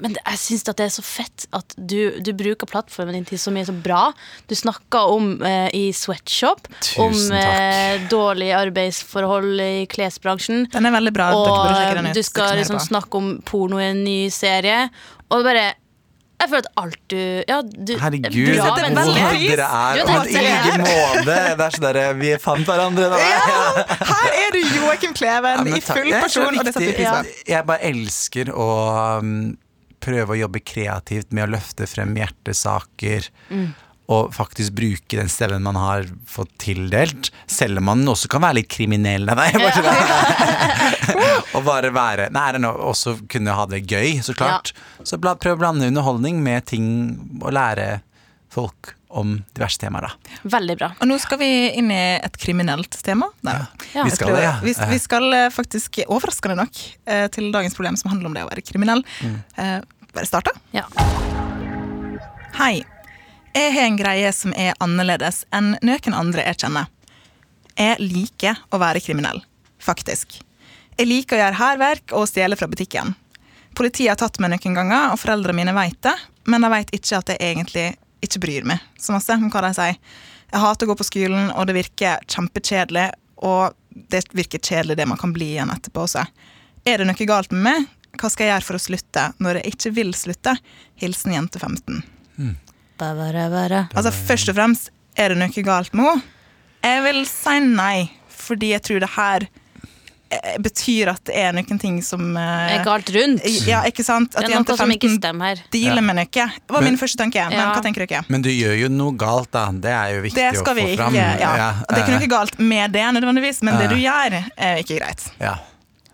Men 0.00 0.14
jeg 0.18 0.38
syns 0.38 0.62
det 0.68 0.74
er 0.84 0.92
så 0.94 1.02
fett 1.02 1.46
at 1.56 1.74
du, 1.78 2.20
du 2.22 2.30
bruker 2.38 2.68
plattformen 2.70 3.16
din 3.18 3.24
til 3.28 3.38
så 3.40 3.50
mye 3.54 3.66
så 3.68 3.74
bra. 3.74 4.12
Du 4.50 4.54
snakka 4.58 5.04
om 5.14 5.32
eh, 5.42 5.68
i 5.74 5.88
Sweatshop 5.96 6.68
om 7.02 7.16
eh, 7.34 8.04
dårlige 8.12 8.56
arbeidsforhold 8.58 9.58
i 9.64 9.86
klesbransjen. 9.90 10.66
Den 10.72 10.86
er 10.88 10.94
veldig 10.94 11.12
bra. 11.16 11.32
Og 11.34 12.14
du 12.14 12.22
skal 12.26 12.56
liksom 12.60 12.78
snakke 12.82 13.18
om 13.20 13.34
porno 13.48 13.80
i 13.82 13.90
en 13.90 14.04
ny 14.06 14.20
serie. 14.34 14.86
Og 15.28 15.44
bare 15.44 15.66
Jeg 16.38 16.48
føler 16.52 16.62
at 16.68 16.76
alt 16.78 16.98
du 17.10 17.18
Ja, 17.50 17.56
du 17.66 17.92
Herregud, 17.98 18.52
bra 18.54 18.76
men 18.78 18.94
veldig 18.94 19.22
hvor 19.24 19.32
pris. 19.34 19.50
dere 19.50 19.66
er. 19.66 19.96
Du, 19.98 20.12
Og 20.14 20.24
det 20.24 20.32
i 20.32 20.44
er- 20.46 20.82
måte. 20.84 21.24
Det 21.26 21.64
er 21.66 21.72
sånn 21.74 21.86
derre 21.88 22.04
Vi 22.20 22.30
fant 22.38 22.66
hverandre. 22.68 23.08
Da. 23.10 23.18
Ja, 23.18 23.86
her 24.12 24.36
er 24.44 24.54
du 24.54 24.60
Joakim 24.76 25.14
Kleven 25.18 25.56
Ja, 25.58 25.64
men 25.66 25.74
i 25.74 25.80
full 25.82 26.12
er 26.12 26.22
person, 26.22 26.46
og 26.54 26.64
det 26.64 26.74
setter 26.76 26.86
vi 26.86 26.92
pris 27.00 27.08
på. 27.10 27.48
Jeg 27.50 27.66
bare 27.66 27.82
elsker 27.90 28.52
å 28.54 28.68
um, 29.18 29.32
prøve 30.04 30.34
å 30.34 30.40
jobbe 30.44 30.62
kreativt 30.64 31.34
med 31.34 31.46
å 31.46 31.52
løfte 31.56 31.88
frem 31.90 32.14
hjertesaker. 32.18 33.28
Mm. 33.50 33.68
Og 34.08 34.30
faktisk 34.32 34.72
bruke 34.78 35.18
den 35.18 35.28
stemmen 35.28 35.66
man 35.66 35.76
har 35.76 36.06
fått 36.28 36.54
tildelt. 36.64 37.28
Selv 37.50 37.82
om 37.82 37.90
man 37.90 38.08
også 38.08 38.30
kan 38.32 38.44
være 38.46 38.62
litt 38.62 38.70
kriminell. 38.72 39.28
Nei, 39.28 39.48
bare, 39.64 39.96
og 41.58 41.66
bare 41.66 41.92
være 41.92 42.30
Nei, 42.32 42.46
det 42.56 42.62
er 42.62 42.84
også 42.88 43.18
kunne 43.28 43.56
ha 43.58 43.66
det 43.68 43.84
gøy, 43.84 44.22
så 44.24 44.36
klart. 44.38 44.72
Så 45.04 45.20
prøv 45.20 45.56
å 45.56 45.60
blande 45.60 45.90
underholdning 45.90 46.40
med 46.44 46.70
ting 46.72 46.86
og 47.42 47.52
lære 47.56 47.98
folk 48.52 48.94
om 49.08 49.38
diverse 49.56 49.80
temaer, 49.80 50.08
da. 50.08 50.38
Veldig 50.56 50.76
bra. 50.78 50.90
Og 51.00 51.08
nå 51.08 51.16
skal 51.22 51.40
vi 51.40 51.48
inn 51.80 51.90
i 51.94 52.00
et 52.18 52.36
kriminelt 52.40 52.98
tema. 53.04 53.30
Nei. 53.46 53.56
Ja. 53.94 54.04
Vi 54.04 54.12
skal 54.16 54.34
det, 54.36 54.42
ja. 54.44 54.54
Vi, 54.64 54.74
vi 54.90 54.98
skal 55.00 55.32
eh, 55.34 55.48
faktisk, 55.54 56.00
overraskende 56.06 56.58
nok, 56.60 56.82
eh, 57.08 57.26
til 57.32 57.48
dagens 57.54 57.76
problem 57.78 57.96
som 58.00 58.12
handler 58.12 58.30
om 58.30 58.36
det 58.36 58.44
å 58.44 58.50
være 58.50 58.64
kriminell. 58.68 59.04
Mm. 59.24 59.38
Eh, 59.56 59.78
Bare 60.12 60.28
starte. 60.28 60.52
Ja. 60.76 60.84
Hei. 62.58 62.82
Jeg 63.56 63.72
har 63.74 63.88
en 63.88 63.96
greie 63.98 64.32
som 64.36 64.52
er 64.56 64.76
annerledes 64.84 65.42
enn 65.54 65.72
noen 65.84 66.14
andre 66.16 66.44
jeg 66.46 66.60
kjenner. 66.62 66.90
Jeg 67.78 67.96
liker 68.02 68.60
å 68.74 68.80
være 68.82 69.00
kriminell, 69.02 69.40
faktisk. 69.82 70.40
Jeg 70.98 71.06
liker 71.06 71.36
å 71.38 71.40
gjøre 71.42 71.58
hærverk 71.60 72.14
og 72.18 72.26
stjele 72.30 72.58
fra 72.58 72.68
butikken. 72.70 73.14
Politiet 73.78 74.10
har 74.10 74.18
tatt 74.18 74.40
meg 74.42 74.50
noen 74.52 74.74
ganger, 74.74 75.12
og 75.14 75.20
foreldrene 75.22 75.60
mine 75.60 75.74
vet 75.76 76.00
det, 76.02 76.14
men 76.50 76.64
de 76.64 76.70
vet 76.72 76.92
ikke 76.96 77.20
at 77.20 77.32
jeg 77.34 77.52
egentlig 77.52 77.86
ikke 78.24 78.42
bryr 78.42 78.66
meg 78.68 78.82
så 78.98 79.14
masse 79.14 79.34
om 79.34 79.48
hva 79.52 79.62
de 79.66 79.72
sier. 79.76 79.98
Jeg 80.48 80.62
hater 80.62 80.86
å 80.86 80.90
gå 80.90 80.96
på 80.98 81.06
skolen, 81.06 81.50
og 81.52 81.68
det 81.68 81.76
virker 81.76 82.22
kjempekjedelig, 82.32 83.10
og 83.44 83.76
det 84.12 84.22
virker 84.36 84.62
kjedelig 84.62 84.96
det 84.98 85.06
man 85.10 85.20
kan 85.20 85.34
bli 85.34 85.52
igjen 85.54 85.72
etterpå 85.74 86.06
også. 86.06 86.24
Er 86.88 87.00
det 87.00 87.08
noe 87.08 87.28
galt 87.28 87.52
med 87.52 87.64
meg? 87.66 87.88
Hva 88.18 88.30
skal 88.32 88.46
jeg 88.46 88.54
gjøre 88.54 88.66
for 88.66 88.78
å 88.78 88.82
slutte 88.82 89.26
når 89.44 89.60
jeg 89.60 89.74
ikke 89.74 89.92
vil 89.98 90.14
slutte? 90.16 90.54
Hilsen 90.98 91.36
jente 91.36 91.60
15. 91.60 92.00
Ba-ba-ra-ba-ra. 92.98 93.84
Altså 93.92 94.14
Først 94.14 94.50
og 94.50 94.56
fremst, 94.58 94.90
er 95.18 95.34
det 95.34 95.40
noe 95.42 95.64
galt 95.66 95.94
med 95.94 96.08
henne? 96.08 96.34
Jeg 96.78 97.02
vil 97.04 97.24
si 97.26 97.54
nei, 97.66 98.08
fordi 98.30 98.70
jeg 98.70 98.84
tror 98.86 99.02
det 99.02 99.10
her 99.16 99.46
betyr 100.60 101.08
at 101.14 101.22
det 101.24 101.34
er 101.40 101.54
noen 101.56 101.78
ting 101.80 102.02
som 102.04 102.36
eh, 102.36 102.74
Er 102.76 102.82
galt 102.84 103.08
rundt. 103.14 103.44
Ja, 103.66 103.80
ikke 103.88 104.04
sant? 104.04 104.34
At 104.36 104.44
Det 104.44 104.52
er 104.52 104.60
noe 104.60 104.76
som 104.76 104.90
ikke 104.92 105.08
15 105.08 105.20
stemmer 105.22 105.54
her. 105.54 105.62
dealer 105.72 106.02
Ja. 106.02 106.04
med 106.04 106.16
noe. 106.16 106.26
Det 106.28 106.68
var 106.68 106.82
Men- 106.82 106.92
min 106.92 106.98
første 107.00 107.16
tanke. 107.16 107.40
Men 107.48 107.58
Ja. 107.58 107.72
hva 107.74 107.82
tenker 107.82 108.06
dere? 108.06 108.24
Men 108.28 108.42
du 108.42 108.50
gjør 108.50 108.76
jo 108.78 108.88
noe 108.88 109.16
galt, 109.16 109.50
da. 109.50 109.70
Det 109.72 109.88
er 109.90 110.14
jo 110.16 110.22
viktig 110.22 110.44
å 110.52 110.64
få 110.64 110.74
vi 110.74 110.82
få 110.82 110.88
ikke 110.92 110.96
fram. 110.98 111.14
ja. 111.14 111.30
Og 111.80 111.88
Det 111.88 111.98
er 111.98 112.04
ikke 112.04 112.14
eh, 112.14 112.20
noe 112.20 112.28
galt 112.28 112.58
med 112.58 112.92
det, 112.92 113.06
nødvendigvis, 113.16 113.62
men 113.62 113.78
det 113.78 113.88
du 113.88 113.96
gjør, 113.96 114.44
er 114.58 114.76
ikke 114.84 114.98
greit. 115.00 115.30
ja. 115.40 115.56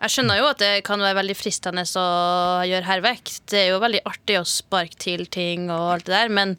Jeg 0.03 0.11
skjønner 0.11 0.37
jo 0.37 0.47
at 0.51 0.59
det 0.59 0.85
kan 0.85 0.99
være 1.01 1.15
veldig 1.17 1.35
fristende 1.37 1.81
å 1.97 2.63
gjøre 2.69 2.85
hærverk. 2.85 3.41
Det 3.47 3.59
er 3.59 3.69
jo 3.71 3.81
veldig 3.81 4.01
artig 4.05 4.37
å 4.39 4.45
sparke 4.45 4.97
til 4.99 5.25
ting 5.27 5.71
og 5.71 5.95
alt 5.95 6.05
det 6.05 6.13
der, 6.13 6.29
men 6.29 6.59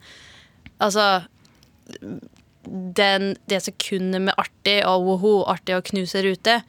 altså 0.82 1.26
den, 2.68 3.36
Det 3.48 3.62
sekundet 3.62 4.22
med 4.22 4.34
artig 4.42 4.84
og 4.86 5.04
woho, 5.06 5.44
artig 5.46 5.76
å 5.78 5.84
knuse 5.86 6.24
rute 6.26 6.64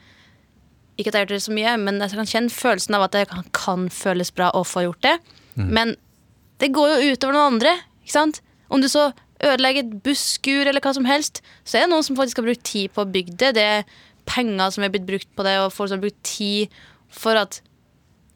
Ikke 0.97 1.11
at 1.11 1.13
jeg 1.13 1.21
har 1.21 1.27
gjort 1.27 1.35
det 1.35 1.45
så 1.45 1.53
mye, 1.53 1.75
men 1.77 2.01
jeg 2.01 2.17
kan 2.17 2.29
kjenne 2.31 2.53
følelsen 2.53 2.97
av 2.97 3.05
at 3.05 3.13
det 3.13 3.27
kan, 3.29 3.45
kan 3.53 3.87
føles 3.93 4.33
bra 4.33 4.49
å 4.57 4.63
få 4.65 4.87
gjort 4.87 5.03
det. 5.05 5.15
Men 5.57 5.95
det 6.61 6.71
går 6.73 6.95
jo 6.95 7.13
utover 7.13 7.37
noen 7.37 7.53
andre. 7.55 7.73
Ikke 8.03 8.15
sant? 8.15 8.41
Om 8.73 8.81
du 8.81 8.89
så 8.89 9.11
ødelegger 9.45 9.85
et 9.85 9.95
busskur 10.05 10.65
eller 10.65 10.81
hva 10.81 10.93
som 10.97 11.05
helst, 11.05 11.43
så 11.63 11.77
er 11.77 11.85
det 11.85 11.93
noen 11.93 12.05
som 12.05 12.17
faktisk 12.17 12.41
har 12.41 12.47
brukt 12.47 12.65
tid 12.65 12.93
på 12.93 13.03
å 13.03 13.11
bygge 13.13 13.37
det. 13.37 13.53
Det 13.57 13.65
er 13.77 13.87
penger 14.27 14.73
som 14.73 14.85
er 14.85 14.91
blitt 14.93 15.07
brukt 15.07 15.29
på 15.37 15.45
det, 15.45 15.55
og 15.61 15.73
folk 15.73 15.91
som 15.91 15.99
har 15.99 16.07
brukt 16.07 16.23
tid 16.25 16.73
for 17.13 17.39
at 17.39 17.61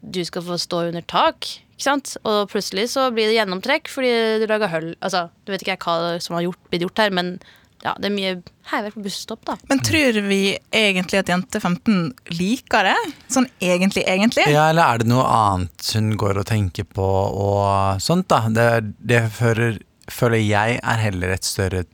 du 0.02 0.22
skal 0.26 0.44
få 0.46 0.58
stå 0.58 0.86
under 0.90 1.04
tak. 1.06 1.46
Ikke 1.74 1.86
sant? 1.86 2.14
Og 2.22 2.46
plutselig 2.52 2.88
så 2.94 3.08
blir 3.14 3.30
det 3.30 3.38
gjennomtrekk 3.38 3.90
fordi 3.90 4.12
du 4.42 4.46
lager 4.50 4.70
hull. 4.72 4.92
Altså, 5.02 5.26
du 5.42 5.52
vet 5.54 5.64
ikke 5.66 5.78
hva 5.82 6.14
som 6.22 6.38
har 6.38 6.46
gjort, 6.46 6.62
blitt 6.70 6.86
gjort 6.86 7.02
her, 7.02 7.14
men 7.14 7.36
ja, 7.84 7.92
det 7.98 8.06
er 8.10 8.14
mye 8.14 8.32
hærverk 8.70 8.94
på 8.94 9.02
busstopp, 9.02 9.40
da. 9.48 9.56
Men 9.70 9.80
tror 9.82 10.20
vi 10.28 10.56
egentlig 10.72 11.18
at 11.18 11.30
jente 11.32 11.58
15 11.60 12.12
liker 12.38 12.86
det? 12.86 12.96
Sånn 13.32 13.48
egentlig, 13.60 14.04
egentlig? 14.06 14.46
Ja, 14.52 14.68
eller 14.70 14.86
er 14.94 15.02
det 15.02 15.08
noe 15.10 15.24
annet 15.26 15.88
hun 15.96 16.12
går 16.20 16.38
og 16.44 16.46
tenker 16.46 16.86
på 16.86 17.02
og 17.06 17.98
sånt, 18.02 18.28
da? 18.30 18.44
Det, 18.54 18.68
det 19.02 19.24
fører, 19.34 19.80
føler 20.10 20.42
jeg 20.44 20.78
er 20.82 21.02
heller 21.08 21.34
et 21.34 21.44
større 21.48 21.84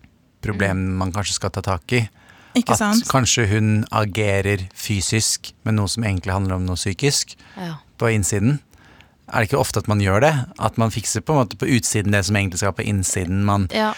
problem 0.44 0.84
man 1.00 1.10
kanskje 1.16 1.38
skal 1.40 1.50
ta 1.56 1.64
tak 1.64 1.96
i. 1.96 2.04
Ikke 2.58 2.74
At 2.74 2.80
sant? 2.80 3.04
kanskje 3.10 3.46
hun 3.50 3.84
agerer 3.94 4.66
fysisk 4.76 5.52
med 5.68 5.76
noe 5.78 5.88
som 5.90 6.04
egentlig 6.06 6.32
handler 6.34 6.56
om 6.58 6.64
noe 6.66 6.78
psykisk 6.78 7.36
Ja. 7.56 7.76
på 8.00 8.10
innsiden. 8.12 8.58
Er 9.28 9.42
det 9.42 9.50
ikke 9.50 9.60
ofte 9.60 9.80
at 9.82 9.88
man 9.90 10.00
gjør 10.00 10.20
det? 10.24 10.32
At 10.58 10.78
man 10.80 10.90
fikser 10.90 11.20
på 11.20 11.34
en 11.34 11.42
måte 11.42 11.58
på 11.60 11.68
utsiden 11.68 12.12
det 12.16 12.24
som 12.24 12.36
egentlig 12.36 12.58
skal 12.62 12.72
på 12.72 12.86
innsiden. 12.88 13.42
Man 13.44 13.68
ja. 13.74 13.92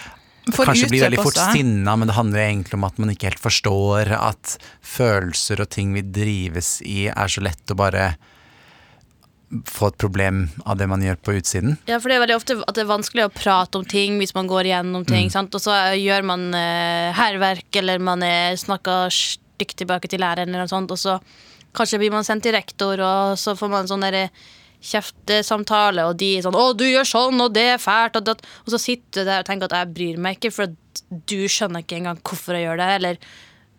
Kanskje 0.54 0.90
blir 0.90 1.06
veldig 1.06 1.22
fort 1.22 1.40
sinna, 1.54 1.94
men 1.96 2.10
det 2.10 2.16
handler 2.16 2.44
egentlig 2.44 2.78
om 2.78 2.86
at 2.88 2.98
man 3.02 3.12
ikke 3.12 3.30
helt 3.30 3.42
forstår 3.42 4.12
at 4.16 4.56
følelser 4.84 5.62
og 5.64 5.70
ting 5.72 5.94
vi 5.96 6.04
drives 6.04 6.78
i, 6.86 7.08
er 7.10 7.32
så 7.32 7.44
lett 7.44 7.72
å 7.72 7.78
bare 7.78 8.12
få 9.66 9.88
et 9.90 9.98
problem 9.98 10.44
av 10.62 10.78
det 10.78 10.86
man 10.86 11.02
gjør 11.02 11.18
på 11.26 11.34
utsiden. 11.40 11.74
Ja, 11.90 11.98
for 11.98 12.10
det 12.10 12.18
er 12.18 12.22
veldig 12.22 12.38
ofte 12.38 12.58
at 12.62 12.76
det 12.76 12.84
er 12.84 12.92
vanskelig 12.92 13.26
å 13.26 13.34
prate 13.34 13.80
om 13.80 13.86
ting 13.88 14.20
hvis 14.20 14.36
man 14.36 14.50
går 14.50 14.68
igjennom 14.68 15.06
ting. 15.08 15.26
Mm. 15.26 15.34
Sant? 15.34 15.56
Og 15.58 15.64
så 15.64 15.74
gjør 15.98 16.26
man 16.30 16.48
eh, 16.54 17.10
hærverk, 17.18 17.66
eller 17.82 18.02
man 18.02 18.22
snakker 18.60 19.10
stygt 19.10 19.80
tilbake 19.82 20.08
til 20.08 20.22
læreren, 20.22 20.54
eller 20.54 20.68
noe 20.68 20.70
sånt, 20.72 20.94
og 20.94 21.00
så 21.00 21.18
kanskje 21.76 22.00
blir 22.02 22.14
man 22.14 22.26
sendt 22.26 22.46
til 22.46 22.54
rektor, 22.56 23.00
og 23.02 23.38
så 23.38 23.56
får 23.58 23.70
man 23.72 23.90
sånn 23.90 24.06
derre 24.06 24.28
kjeftesamtale, 24.80 26.06
og 26.08 26.16
de 26.20 26.38
er 26.38 26.42
sånn 26.42 26.56
'Å, 26.56 26.76
du 26.76 26.84
gjør 26.84 27.06
sånn, 27.06 27.40
og 27.40 27.52
det 27.52 27.66
er 27.74 27.78
fælt', 27.78 28.16
og, 28.16 28.24
det, 28.24 28.40
og 28.64 28.72
så 28.72 28.80
sitter 28.80 29.20
du 29.20 29.24
der 29.28 29.40
og 29.40 29.46
tenker 29.46 29.68
at 29.68 29.76
'jeg 29.76 29.94
bryr 29.94 30.18
meg 30.18 30.38
ikke', 30.38 30.52
for 30.52 30.62
at 30.64 31.02
du 31.26 31.48
skjønner 31.48 31.84
ikke 31.84 32.00
engang 32.00 32.20
hvorfor 32.22 32.56
jeg 32.56 32.66
gjør 32.66 32.80
det. 32.80 32.90
Eller 32.96 33.16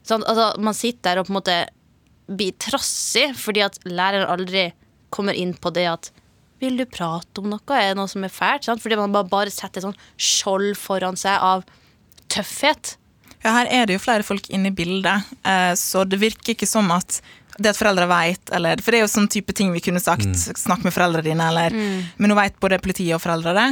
sånn, 0.03 0.23
altså, 0.23 0.59
Man 0.59 0.73
sitter 0.73 1.01
der 1.01 1.19
og 1.19 1.27
på 1.27 1.33
en 1.33 1.41
måte 1.41 1.67
blir 2.31 2.53
trassig 2.59 3.35
fordi 3.35 3.61
at 3.65 3.77
læreren 3.83 4.29
aldri 4.29 4.71
kommer 5.09 5.33
inn 5.33 5.53
på 5.53 5.73
det 5.73 5.87
at 5.87 6.11
vil 6.61 6.77
du 6.77 6.85
prate 6.85 7.41
om 7.41 7.49
noe? 7.49 7.59
Er 7.73 7.91
det 7.91 7.97
noe 7.97 8.07
som 8.07 8.23
er 8.23 8.29
fælt? 8.29 8.67
Sant? 8.67 8.81
Fordi 8.83 8.95
man 8.95 9.11
bare 9.11 9.49
setter 9.49 9.81
et 9.81 9.87
sånn 9.87 10.01
skjold 10.15 10.75
foran 10.77 11.17
seg 11.17 11.41
av 11.41 11.65
tøffhet. 12.29 12.95
Ja, 13.41 13.55
her 13.55 13.69
er 13.73 13.87
det 13.89 13.97
jo 13.97 14.03
flere 14.03 14.25
folk 14.25 14.45
inne 14.53 14.69
i 14.69 14.75
bildet, 14.75 15.25
eh, 15.49 15.73
så 15.73 16.03
det 16.05 16.19
virker 16.21 16.53
ikke 16.53 16.69
som 16.69 16.91
at 16.93 17.17
det 17.59 17.71
at 17.73 17.77
foreldre 17.79 18.05
vet, 18.07 18.51
eller, 18.55 18.79
For 18.81 18.91
det 18.93 18.99
er 19.01 19.05
jo 19.05 19.11
sånn 19.11 19.27
type 19.31 19.53
ting 19.57 19.71
vi 19.73 19.81
kunne 19.83 19.99
sagt. 20.03 20.29
Snakk 20.57 20.85
med 20.87 20.93
foreldrene 20.95 21.25
dine, 21.27 21.47
eller 21.51 21.75
Men 21.75 22.31
nå 22.31 22.37
vet 22.37 22.59
både 22.63 22.79
politiet 22.83 23.15
og 23.17 23.23
foreldre 23.23 23.53
det. 23.57 23.65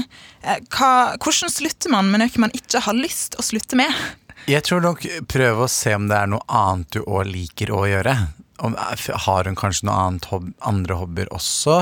Eh, 0.43 0.59
Hva, 0.75 0.91
hvordan 1.17 1.53
slutter 1.53 1.93
man 1.93 2.11
med 2.11 2.23
noe 2.23 2.43
man 2.43 2.55
ikke 2.57 2.81
har 2.85 2.97
lyst 2.97 3.37
å 3.39 3.45
slutte 3.45 3.79
med? 3.79 3.93
Jeg 4.49 4.63
tror 4.65 4.81
nok 4.81 5.03
prøve 5.29 5.65
å 5.67 5.71
se 5.71 5.93
om 5.95 6.07
det 6.09 6.17
er 6.17 6.29
noe 6.31 6.43
annet 6.47 6.89
du 6.95 7.01
òg 7.03 7.27
liker 7.29 7.71
å 7.75 7.83
gjøre. 7.89 8.15
Om, 8.65 8.75
har 9.27 9.47
hun 9.47 9.55
kanskje 9.59 9.87
noe 9.87 9.97
annet 10.07 10.25
hob 10.31 10.49
andre 10.67 10.97
hobbyer 10.99 11.29
også? 11.35 11.81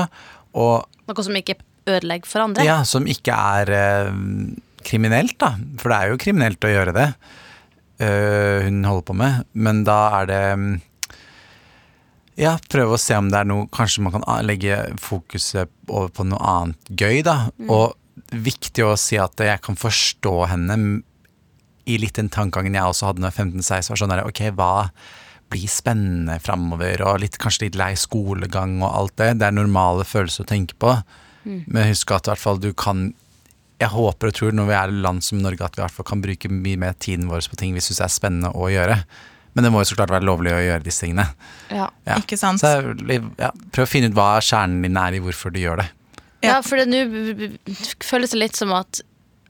Og 0.58 0.84
Noe 1.08 1.24
som 1.24 1.36
ikke 1.38 1.56
ødelegger 1.88 2.28
for 2.28 2.44
andre. 2.44 2.66
Ja, 2.66 2.82
som 2.84 3.06
ikke 3.08 3.32
er 3.32 3.70
eh, 3.72 4.10
kriminelt, 4.84 5.38
da. 5.40 5.54
For 5.80 5.90
det 5.92 5.98
er 5.98 6.12
jo 6.12 6.20
kriminelt 6.20 6.64
å 6.64 6.72
gjøre 6.72 6.94
det. 6.96 7.08
uh, 8.02 8.60
hun 8.66 8.84
holder 8.86 9.06
på 9.08 9.16
med. 9.16 9.46
Men 9.54 9.82
da 9.88 9.96
er 10.20 10.28
det 10.30 10.42
mm, 10.60 10.68
Ja, 12.38 12.54
prøve 12.70 12.94
å 12.94 13.00
se 13.02 13.16
om 13.18 13.32
det 13.32 13.40
er 13.40 13.48
noe 13.50 13.66
Kanskje 13.74 14.04
man 14.06 14.14
kan 14.14 14.26
legge 14.46 14.76
fokuset 15.02 15.72
over 15.90 16.12
på 16.14 16.26
noe 16.28 16.38
annet 16.38 16.92
gøy, 16.94 17.22
da. 17.26 17.48
Og 17.66 17.96
viktig 18.30 18.84
å 18.86 18.96
si 19.00 19.18
at 19.18 19.40
jeg 19.42 19.62
kan 19.64 19.78
forstå 19.78 20.34
henne 20.52 20.76
i 21.88 21.96
litt 22.00 22.18
den 22.18 22.28
tankegangen 22.28 22.76
jeg 22.76 22.84
også 22.84 23.08
hadde 23.08 23.24
da 23.24 23.30
jeg 23.30 23.38
var 23.38 23.46
15-16. 23.46 23.90
var 23.90 24.00
sånn 24.02 24.12
der, 24.12 24.26
Ok, 24.28 24.42
hva 24.54 24.90
blir 25.48 25.70
spennende 25.72 26.36
framover, 26.44 27.00
og 27.08 27.22
litt, 27.22 27.38
kanskje 27.40 27.68
litt 27.68 27.78
lei 27.80 27.94
skolegang 27.96 28.82
og 28.82 28.90
alt 28.90 29.14
det. 29.16 29.30
Det 29.40 29.46
er 29.48 29.56
normale 29.56 30.04
følelser 30.04 30.44
å 30.44 30.50
tenke 30.50 30.76
på. 30.76 30.92
Men 31.48 31.88
husk 31.88 32.12
at 32.12 32.28
i 32.28 32.32
hvert 32.34 32.42
fall 32.42 32.58
du 32.60 32.74
kan 32.76 33.14
Jeg 33.78 33.94
håper 33.94 34.28
og 34.28 34.34
tror 34.34 34.52
når 34.52 34.66
vi 34.66 34.74
er 34.74 34.90
i 34.90 35.02
land 35.04 35.22
som 35.22 35.38
Norge 35.38 35.64
at 35.64 35.76
vi 35.76 35.80
i 35.80 35.84
hvert 35.84 35.94
fall 35.94 36.06
kan 36.10 36.20
bruke 36.20 36.48
mye 36.50 36.76
mer 36.76 36.96
tiden 36.98 37.28
vår 37.30 37.46
på 37.46 37.56
ting 37.60 37.76
vi 37.76 37.80
syns 37.80 38.00
er 38.02 38.10
spennende 38.10 38.50
å 38.50 38.66
gjøre. 38.66 38.96
Men 39.56 39.66
det 39.66 39.72
må 39.74 39.82
jo 39.82 39.90
så 39.90 39.98
klart 39.98 40.12
være 40.12 40.28
lovlig 40.28 40.52
å 40.54 40.62
gjøre 40.62 40.84
disse 40.84 41.06
tingene. 41.06 41.26
Ja. 41.72 41.88
Ja. 42.06 42.18
Ikke 42.20 42.38
sant? 42.40 42.62
Så 42.62 42.72
ja, 43.40 43.52
prøv 43.74 43.84
å 43.86 43.90
finne 43.90 44.10
ut 44.10 44.16
hva 44.18 44.36
kjernen 44.44 44.84
din 44.86 44.98
er 45.00 45.18
i 45.18 45.22
hvorfor 45.24 45.54
du 45.54 45.60
gjør 45.62 45.82
det. 45.82 45.88
Ja. 46.46 46.60
For 46.62 46.78
det 46.78 46.86
nå 46.90 47.52
føles 48.04 48.34
det 48.34 48.42
litt 48.44 48.58
som 48.58 48.74
at 48.76 49.02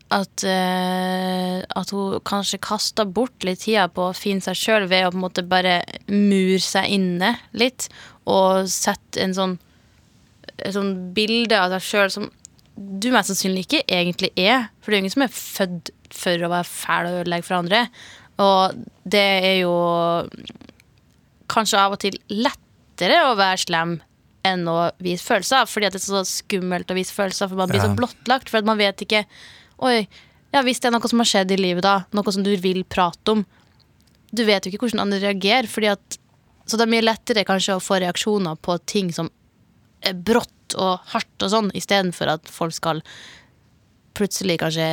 at, 0.09 0.41
uh, 0.41 1.59
at 1.77 1.91
hun 1.93 2.15
kanskje 2.25 2.57
kasta 2.65 3.05
bort 3.05 3.45
litt 3.45 3.61
tida 3.67 3.91
på 3.93 4.07
å 4.09 4.17
finne 4.17 4.41
seg 4.41 4.57
sjøl 4.57 4.87
ved 4.89 5.05
å 5.05 5.11
på 5.13 5.19
en 5.19 5.25
måte 5.27 5.45
bare 5.45 5.83
mure 6.09 6.63
seg 6.65 6.89
inne 6.97 7.35
litt, 7.53 7.91
og 8.25 8.71
sette 8.73 9.21
en 9.21 9.37
sånn 9.37 9.59
et 10.59 10.75
sånn 10.75 11.13
bilde 11.15 11.59
av 11.61 11.75
seg 11.77 11.87
sjøl 11.87 12.13
som 12.15 12.31
du 12.79 13.11
mest 13.15 13.31
sannsynlig 13.31 13.67
ikke 13.67 13.85
egentlig 13.91 14.33
er. 14.39 14.69
For 14.81 14.91
det 14.91 14.97
er 14.97 15.01
jo 15.01 15.05
ingen 15.05 15.15
som 15.15 15.27
er 15.27 15.35
født 15.35 15.93
for 16.15 16.47
å 16.47 16.51
være 16.53 16.71
fæl 16.71 17.09
og 17.09 17.21
ødelegge 17.23 17.47
for 17.47 17.59
andre. 17.59 17.85
Og 18.39 18.77
det 19.09 19.25
er 19.49 19.57
jo 19.63 19.73
kanskje 21.51 21.81
av 21.81 21.97
og 21.97 22.03
til 22.03 22.19
lettere 22.31 23.23
å 23.29 23.37
være 23.39 23.63
slem 23.65 23.97
enn 24.47 24.65
å 24.71 24.79
vise 25.03 25.25
følelser, 25.27 25.67
fordi 25.69 25.91
det 25.91 25.99
er 26.01 26.05
så 26.05 26.23
skummelt 26.29 26.91
å 26.93 26.97
vise 26.97 27.15
følelser, 27.15 27.51
for 27.51 27.59
man 27.59 27.69
blir 27.69 27.81
Ja. 27.83 27.89
så 27.89 27.97
blottlagt, 27.99 28.49
for 28.49 28.63
man 28.63 28.79
vet 28.79 29.03
ikke 29.05 29.25
Oi, 29.81 30.09
ja, 30.53 30.63
hvis 30.63 30.81
det 30.81 30.89
er 30.89 30.91
noe 30.97 31.09
som 31.09 31.21
har 31.21 31.29
skjedd 31.29 31.53
i 31.55 31.57
livet, 31.57 31.83
da, 31.85 32.05
noe 32.13 32.33
som 32.33 32.43
du 32.43 32.57
vil 32.57 32.83
prate 32.85 33.31
om 33.31 33.45
Du 34.35 34.45
vet 34.45 34.65
jo 34.65 34.71
ikke 34.73 34.87
hvordan 34.87 35.01
andre 35.01 35.21
reagerer, 35.21 35.67
fordi 35.67 35.91
at 35.93 36.19
Så 36.67 36.77
det 36.77 36.87
er 36.87 36.93
mye 36.95 37.05
lettere 37.07 37.45
kanskje 37.45 37.77
å 37.77 37.83
få 37.83 38.01
reaksjoner 38.01 38.57
på 38.61 38.79
ting 38.87 39.13
som 39.13 39.31
er 40.03 40.15
brått 40.15 40.75
og 40.77 41.01
hardt 41.15 41.43
og 41.43 41.51
sånn, 41.51 41.71
istedenfor 41.75 42.29
at 42.29 42.49
folk 42.49 42.73
skal 42.77 43.03
plutselig 44.19 44.59
kanskje 44.61 44.89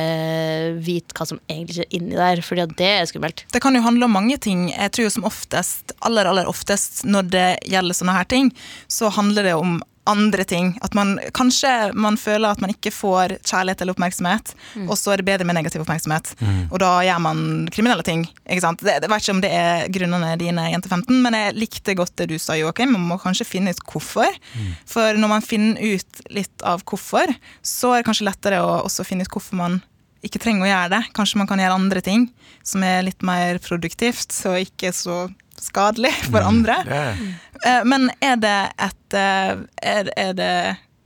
vite 0.86 1.16
hva 1.16 1.26
som 1.28 1.40
egentlig 1.50 1.84
er 1.84 1.98
inni 1.98 2.16
der, 2.16 2.42
at 2.62 2.76
det 2.78 2.92
er 2.92 3.10
skummelt. 3.10 3.44
Det 3.52 3.62
kan 3.64 3.76
jo 3.76 3.84
handle 3.84 4.08
om 4.08 4.16
mange 4.16 4.38
ting. 4.42 4.68
Jeg 4.72 4.94
tror 4.94 5.08
jo 5.08 5.14
som 5.18 5.28
oftest, 5.28 5.94
aller 6.06 6.30
aller 6.30 6.48
oftest 6.50 7.04
når 7.08 7.30
det 7.34 7.48
gjelder 7.68 7.98
sånne 7.98 8.16
her 8.16 8.30
ting, 8.30 8.52
så 8.88 9.10
handler 9.12 9.50
det 9.50 9.56
om 9.58 9.78
andre 10.06 10.44
ting. 10.48 10.72
At 10.86 10.94
man 10.94 11.16
kanskje 11.36 11.70
man 11.94 12.16
føler 12.20 12.54
at 12.54 12.60
man 12.62 12.72
ikke 12.72 12.92
får 12.94 13.36
kjærlighet 13.46 13.82
eller 13.82 13.96
oppmerksomhet, 13.96 14.52
og 14.86 14.94
så 14.98 15.12
er 15.12 15.20
det 15.22 15.26
bedre 15.28 15.46
med 15.48 15.58
negativ 15.58 15.82
oppmerksomhet. 15.84 16.34
Og 16.70 16.78
da 16.82 16.92
gjør 17.06 17.22
man 17.24 17.40
kriminelle 17.72 18.04
ting. 18.06 18.26
Ikke 18.46 18.64
sant? 18.64 18.84
Det, 18.84 18.96
jeg 18.98 19.10
vet 19.10 19.24
ikke 19.26 19.36
om 19.36 19.42
det 19.44 19.52
er 19.56 19.88
grunnene 19.96 20.36
dine, 20.40 20.68
jente 20.72 20.88
15, 20.92 21.18
men 21.24 21.38
jeg 21.38 21.56
likte 21.58 21.96
godt 21.98 22.16
det 22.20 22.30
du 22.30 22.38
sa, 22.38 22.56
Joakim. 22.58 22.94
Man 22.96 23.08
må 23.10 23.18
kanskje 23.22 23.48
finne 23.48 23.74
ut 23.74 23.82
hvorfor. 23.90 24.38
For 24.86 25.18
når 25.18 25.32
man 25.36 25.44
finner 25.44 25.80
ut 25.82 26.22
litt 26.30 26.62
av 26.66 26.84
hvorfor, 26.86 27.32
så 27.62 27.92
er 27.94 28.02
det 28.02 28.08
kanskje 28.10 28.28
lettere 28.30 28.62
å 28.64 28.80
også 28.86 29.04
finne 29.06 29.26
ut 29.26 29.32
hvorfor 29.32 29.58
man 29.58 29.80
ikke 30.26 30.40
trenger 30.42 30.66
å 30.66 30.70
gjøre 30.70 30.92
det. 30.96 31.02
Kanskje 31.16 31.38
man 31.40 31.48
kan 31.50 31.60
gjøre 31.62 31.78
andre 31.78 32.02
ting 32.04 32.28
som 32.66 32.82
er 32.86 33.04
litt 33.06 33.22
mer 33.26 33.60
produktivt 33.62 34.34
og 34.48 34.58
ikke 34.62 34.92
så 34.96 35.26
skadelig 35.62 36.12
for 36.30 36.40
andre. 36.46 36.80
Det 36.86 37.02
er, 37.02 37.26
Eh, 37.66 37.84
Men 37.88 38.10
er 38.20 38.36
det, 38.36 38.56
et, 38.84 39.14
eh, 39.16 39.54
er, 39.82 40.10
er 40.16 40.32
det 40.36 40.50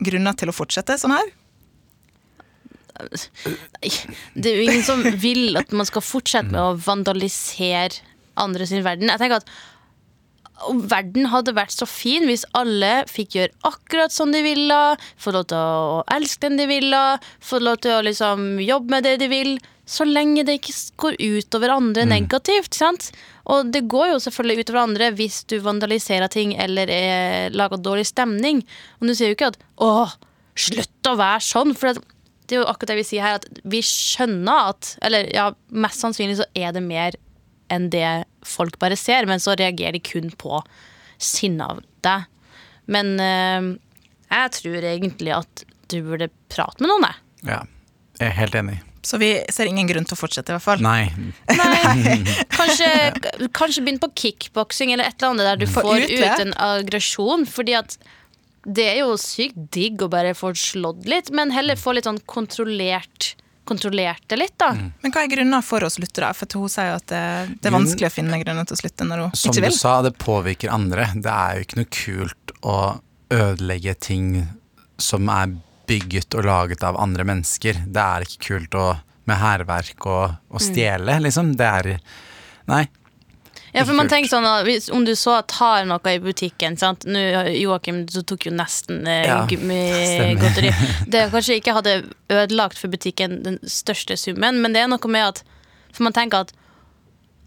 grunner 0.03 0.35
til 0.35 0.51
å 0.51 0.55
fortsette 0.57 0.97
sånn 0.99 1.15
her? 1.15 1.29
Nei, 3.01 3.91
det 4.35 4.51
er 4.51 4.59
jo 4.59 4.65
ingen 4.67 4.83
som 4.85 5.01
vil 5.23 5.57
at 5.57 5.71
man 5.73 5.87
skal 5.89 6.03
fortsette 6.05 6.51
med 6.51 6.61
å 6.61 6.75
vandalisere 6.77 8.03
andre 8.41 8.67
sin 8.69 8.83
verden. 8.85 9.09
Jeg 9.09 9.23
tenker 9.23 9.41
at 9.41 9.53
verden 10.91 11.29
hadde 11.33 11.55
vært 11.57 11.75
så 11.75 11.89
fin 11.89 12.27
hvis 12.29 12.47
alle 12.59 13.05
fikk 13.11 13.37
gjøre 13.39 13.69
akkurat 13.69 14.15
som 14.15 14.33
de 14.35 14.43
ville, 14.45 14.79
få 15.21 15.35
lov 15.35 15.49
til 15.51 15.59
å 15.59 16.01
elske 16.13 16.47
den 16.47 16.61
de 16.61 16.69
ville, 16.71 17.03
få 17.45 17.61
lov 17.63 17.81
til 17.85 17.97
å 17.97 18.05
liksom 18.07 18.61
jobbe 18.63 18.97
med 18.97 19.07
det 19.09 19.17
de 19.23 19.31
vil, 19.33 19.55
så 19.91 20.07
lenge 20.07 20.45
det 20.47 20.61
ikke 20.61 20.75
går 21.03 21.19
utover 21.19 21.73
andre 21.75 22.05
negativt. 22.07 22.77
sant? 22.79 23.11
Og 23.51 23.73
det 23.75 23.89
går 23.91 24.13
jo 24.13 24.21
selvfølgelig 24.23 24.65
utover 24.65 24.83
andre 24.85 25.11
hvis 25.19 25.43
du 25.51 25.59
vandaliserer 25.65 26.31
ting 26.31 26.55
eller 26.55 26.91
er, 26.95 27.51
lager 27.51 27.81
dårlig 27.83 28.07
stemning. 28.07 28.63
Og 29.01 29.11
du 29.11 29.15
sier 29.15 29.33
jo 29.33 29.39
ikke 29.39 29.51
at 29.51 29.59
'å, 29.81 30.11
slutt 30.55 31.11
å 31.11 31.17
være 31.19 31.43
sånn', 31.43 31.75
for 31.75 31.95
at 31.95 31.99
det 32.47 32.57
er 32.57 32.63
jo 32.63 32.71
akkurat 32.71 32.93
det 32.93 33.01
vi 33.01 33.07
sier 33.07 33.23
her, 33.23 33.39
at 33.39 33.47
vi 33.65 33.79
skjønner 33.79 34.75
at 34.75 34.99
Eller 35.03 35.31
ja, 35.31 35.53
mest 35.71 36.03
sannsynlig 36.03 36.41
så 36.41 36.47
er 36.55 36.73
det 36.73 36.83
mer 36.83 37.15
enn 37.71 37.91
det 37.91 38.25
folk 38.47 38.79
bare 38.83 38.97
ser, 38.99 39.27
men 39.29 39.41
så 39.43 39.55
reagerer 39.59 39.99
de 39.99 40.03
kun 40.05 40.31
på 40.41 40.61
sinne 41.21 41.67
av 41.67 41.81
deg. 42.07 42.29
Men 42.91 43.15
eh, 43.21 43.71
jeg 44.31 44.55
tror 44.61 44.87
egentlig 44.93 45.35
at 45.37 45.65
du 45.91 45.99
burde 46.07 46.31
prate 46.53 46.81
med 46.83 46.91
noen, 46.93 47.09
jeg. 47.11 47.51
ja, 47.51 47.61
jeg 48.21 48.29
er 48.31 48.39
helt 48.39 48.55
enig. 48.61 48.79
Så 49.03 49.17
vi 49.17 49.31
ser 49.49 49.65
ingen 49.71 49.89
grunn 49.89 50.05
til 50.05 50.13
å 50.13 50.21
fortsette, 50.21 50.53
i 50.53 50.57
hvert 50.59 50.65
fall. 50.67 50.83
Nei. 50.85 51.09
Nei, 51.57 52.17
kanskje, 52.59 52.89
kanskje 53.57 53.81
begynn 53.87 54.01
på 54.03 54.11
kickboksing 54.23 54.93
eller 54.93 55.09
et 55.09 55.17
eller 55.23 55.31
annet 55.33 55.49
der 55.49 55.61
du 55.63 55.71
Få 55.73 55.87
får 55.87 56.03
utløp. 56.05 56.25
ut 56.35 56.43
en 56.45 56.53
aggresjon. 56.67 57.47
Fordi 57.49 57.79
at 57.79 57.97
det 58.69 58.85
er 58.91 58.99
jo 59.01 59.15
sykt 59.17 59.57
digg 59.73 60.05
å 60.05 60.11
bare 60.13 60.35
få 60.37 60.51
slått 60.53 61.09
litt, 61.09 61.31
men 61.33 61.49
heller 61.57 61.81
få 61.81 61.95
litt 61.97 62.05
sånn 62.11 62.21
kontrollert 62.29 63.31
Kontrollert 63.71 64.25
det 64.27 64.39
litt, 64.41 64.57
da. 64.59 64.73
Men 64.75 65.15
hva 65.15 65.23
er 65.23 65.31
grunner 65.31 65.63
for 65.63 65.87
å 65.87 65.91
slutte, 65.93 66.25
da? 66.25 66.33
For 66.35 66.59
hun 66.59 66.71
sier 66.73 66.91
jo 66.91 66.99
at 66.99 67.07
det, 67.13 67.25
det 67.63 67.71
er 67.71 67.77
vanskelig 67.77 68.09
å 68.09 68.15
finne 68.15 68.41
grunner 68.43 68.67
til 68.67 68.75
å 68.75 68.81
slutte 68.81 69.07
når 69.07 69.23
hun 69.23 69.37
Som 69.39 69.55
ikke 69.55 69.71
du 69.71 69.77
sa, 69.79 69.93
det 70.03 70.15
påvirker 70.19 70.73
andre. 70.75 71.07
Det 71.15 71.35
er 71.35 71.59
jo 71.59 71.67
ikke 71.67 71.79
noe 71.79 71.91
kult 72.01 72.55
å 72.67 72.79
ødelegge 73.31 73.95
ting 74.03 74.33
som 75.01 75.31
er 75.33 75.55
bygget 75.91 76.35
og 76.39 76.47
laget 76.47 76.83
av 76.87 76.99
andre 77.01 77.27
mennesker. 77.31 77.85
Det 77.87 78.03
er 78.03 78.27
ikke 78.27 78.43
kult 78.49 78.77
å, 78.79 78.89
med 79.31 79.41
hærverk 79.41 80.07
og 80.11 80.57
å 80.57 80.63
stjele, 80.63 81.21
liksom. 81.23 81.55
Det 81.59 81.71
er 81.71 81.95
Nei. 82.71 82.85
Ja, 83.73 83.85
for 83.85 83.95
man 83.95 84.11
tenker 84.11 84.31
sånn 84.33 84.47
at 84.49 84.65
hvis, 84.67 84.89
Om 84.91 85.05
du 85.07 85.13
så 85.19 85.37
tar 85.49 85.87
noe 85.89 86.15
i 86.15 86.21
butikken 86.23 86.79
sant? 86.81 87.07
Nå, 87.07 87.21
Joakim 87.55 88.03
du 88.11 88.21
tok 88.27 88.49
jo 88.49 88.55
nesten 88.55 89.05
eh, 89.07 89.27
Ja, 89.29 89.43
gummigodteri. 89.51 90.73
Det 91.13 91.29
kanskje 91.35 91.61
ikke 91.61 91.77
hadde 91.79 92.01
ødelagt 92.33 92.81
for 92.81 92.93
butikken 92.93 93.41
den 93.47 93.61
største 93.63 94.19
summen, 94.19 94.59
men 94.63 94.75
det 94.75 94.83
er 94.85 94.91
noe 94.91 95.13
med 95.13 95.29
at 95.35 95.45
For 95.93 96.07
man 96.07 96.17
tenker 96.17 96.47
at 96.47 96.57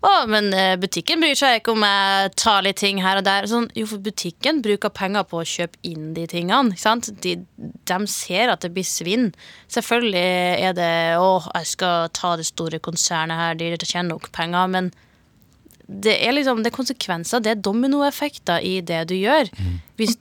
å, 0.04 0.26
men 0.28 0.50
eh, 0.52 0.74
butikken 0.76 1.22
bryr 1.24 1.38
seg 1.40 1.62
ikke 1.62 1.72
om 1.72 1.84
jeg 1.88 2.32
tar 2.36 2.66
litt 2.66 2.82
ting 2.82 2.98
her 3.00 3.22
og 3.22 3.24
der. 3.24 3.46
Sånn, 3.48 3.70
jo, 3.78 3.86
for 3.88 4.04
butikken 4.04 4.60
bruker 4.66 4.92
penger 4.92 5.24
på 5.30 5.40
å 5.40 5.48
kjøpe 5.48 5.80
inn 5.88 6.10
de 6.18 6.26
tingene. 6.28 6.76
Ikke 6.76 6.84
sant? 6.84 7.08
De, 7.24 7.38
de 7.56 8.00
ser 8.12 8.52
at 8.52 8.66
det 8.66 8.74
blir 8.76 8.84
svinn. 8.84 9.30
Selvfølgelig 9.72 10.26
er 10.68 10.76
det 10.76 10.92
å, 11.24 11.38
jeg 11.46 11.72
skal 11.72 12.12
ta 12.20 12.34
det 12.36 12.50
store 12.50 12.82
konsernet 12.84 13.40
her, 13.40 13.56
de 13.56 13.72
tjener 13.80 14.12
nok 14.12 14.28
penger, 14.36 14.68
men 14.76 14.92
det 15.88 16.16
er 16.26 16.36
liksom 16.36 16.64
det 16.64 16.72
er 16.72 16.78
konsekvenser, 16.78 17.44
det 17.44 17.54
er 17.54 17.64
dominoeffekter 17.64 18.64
i 18.64 18.78
det 18.86 19.04
du 19.12 19.16
gjør. 19.18 19.50
Hvis, 20.00 20.18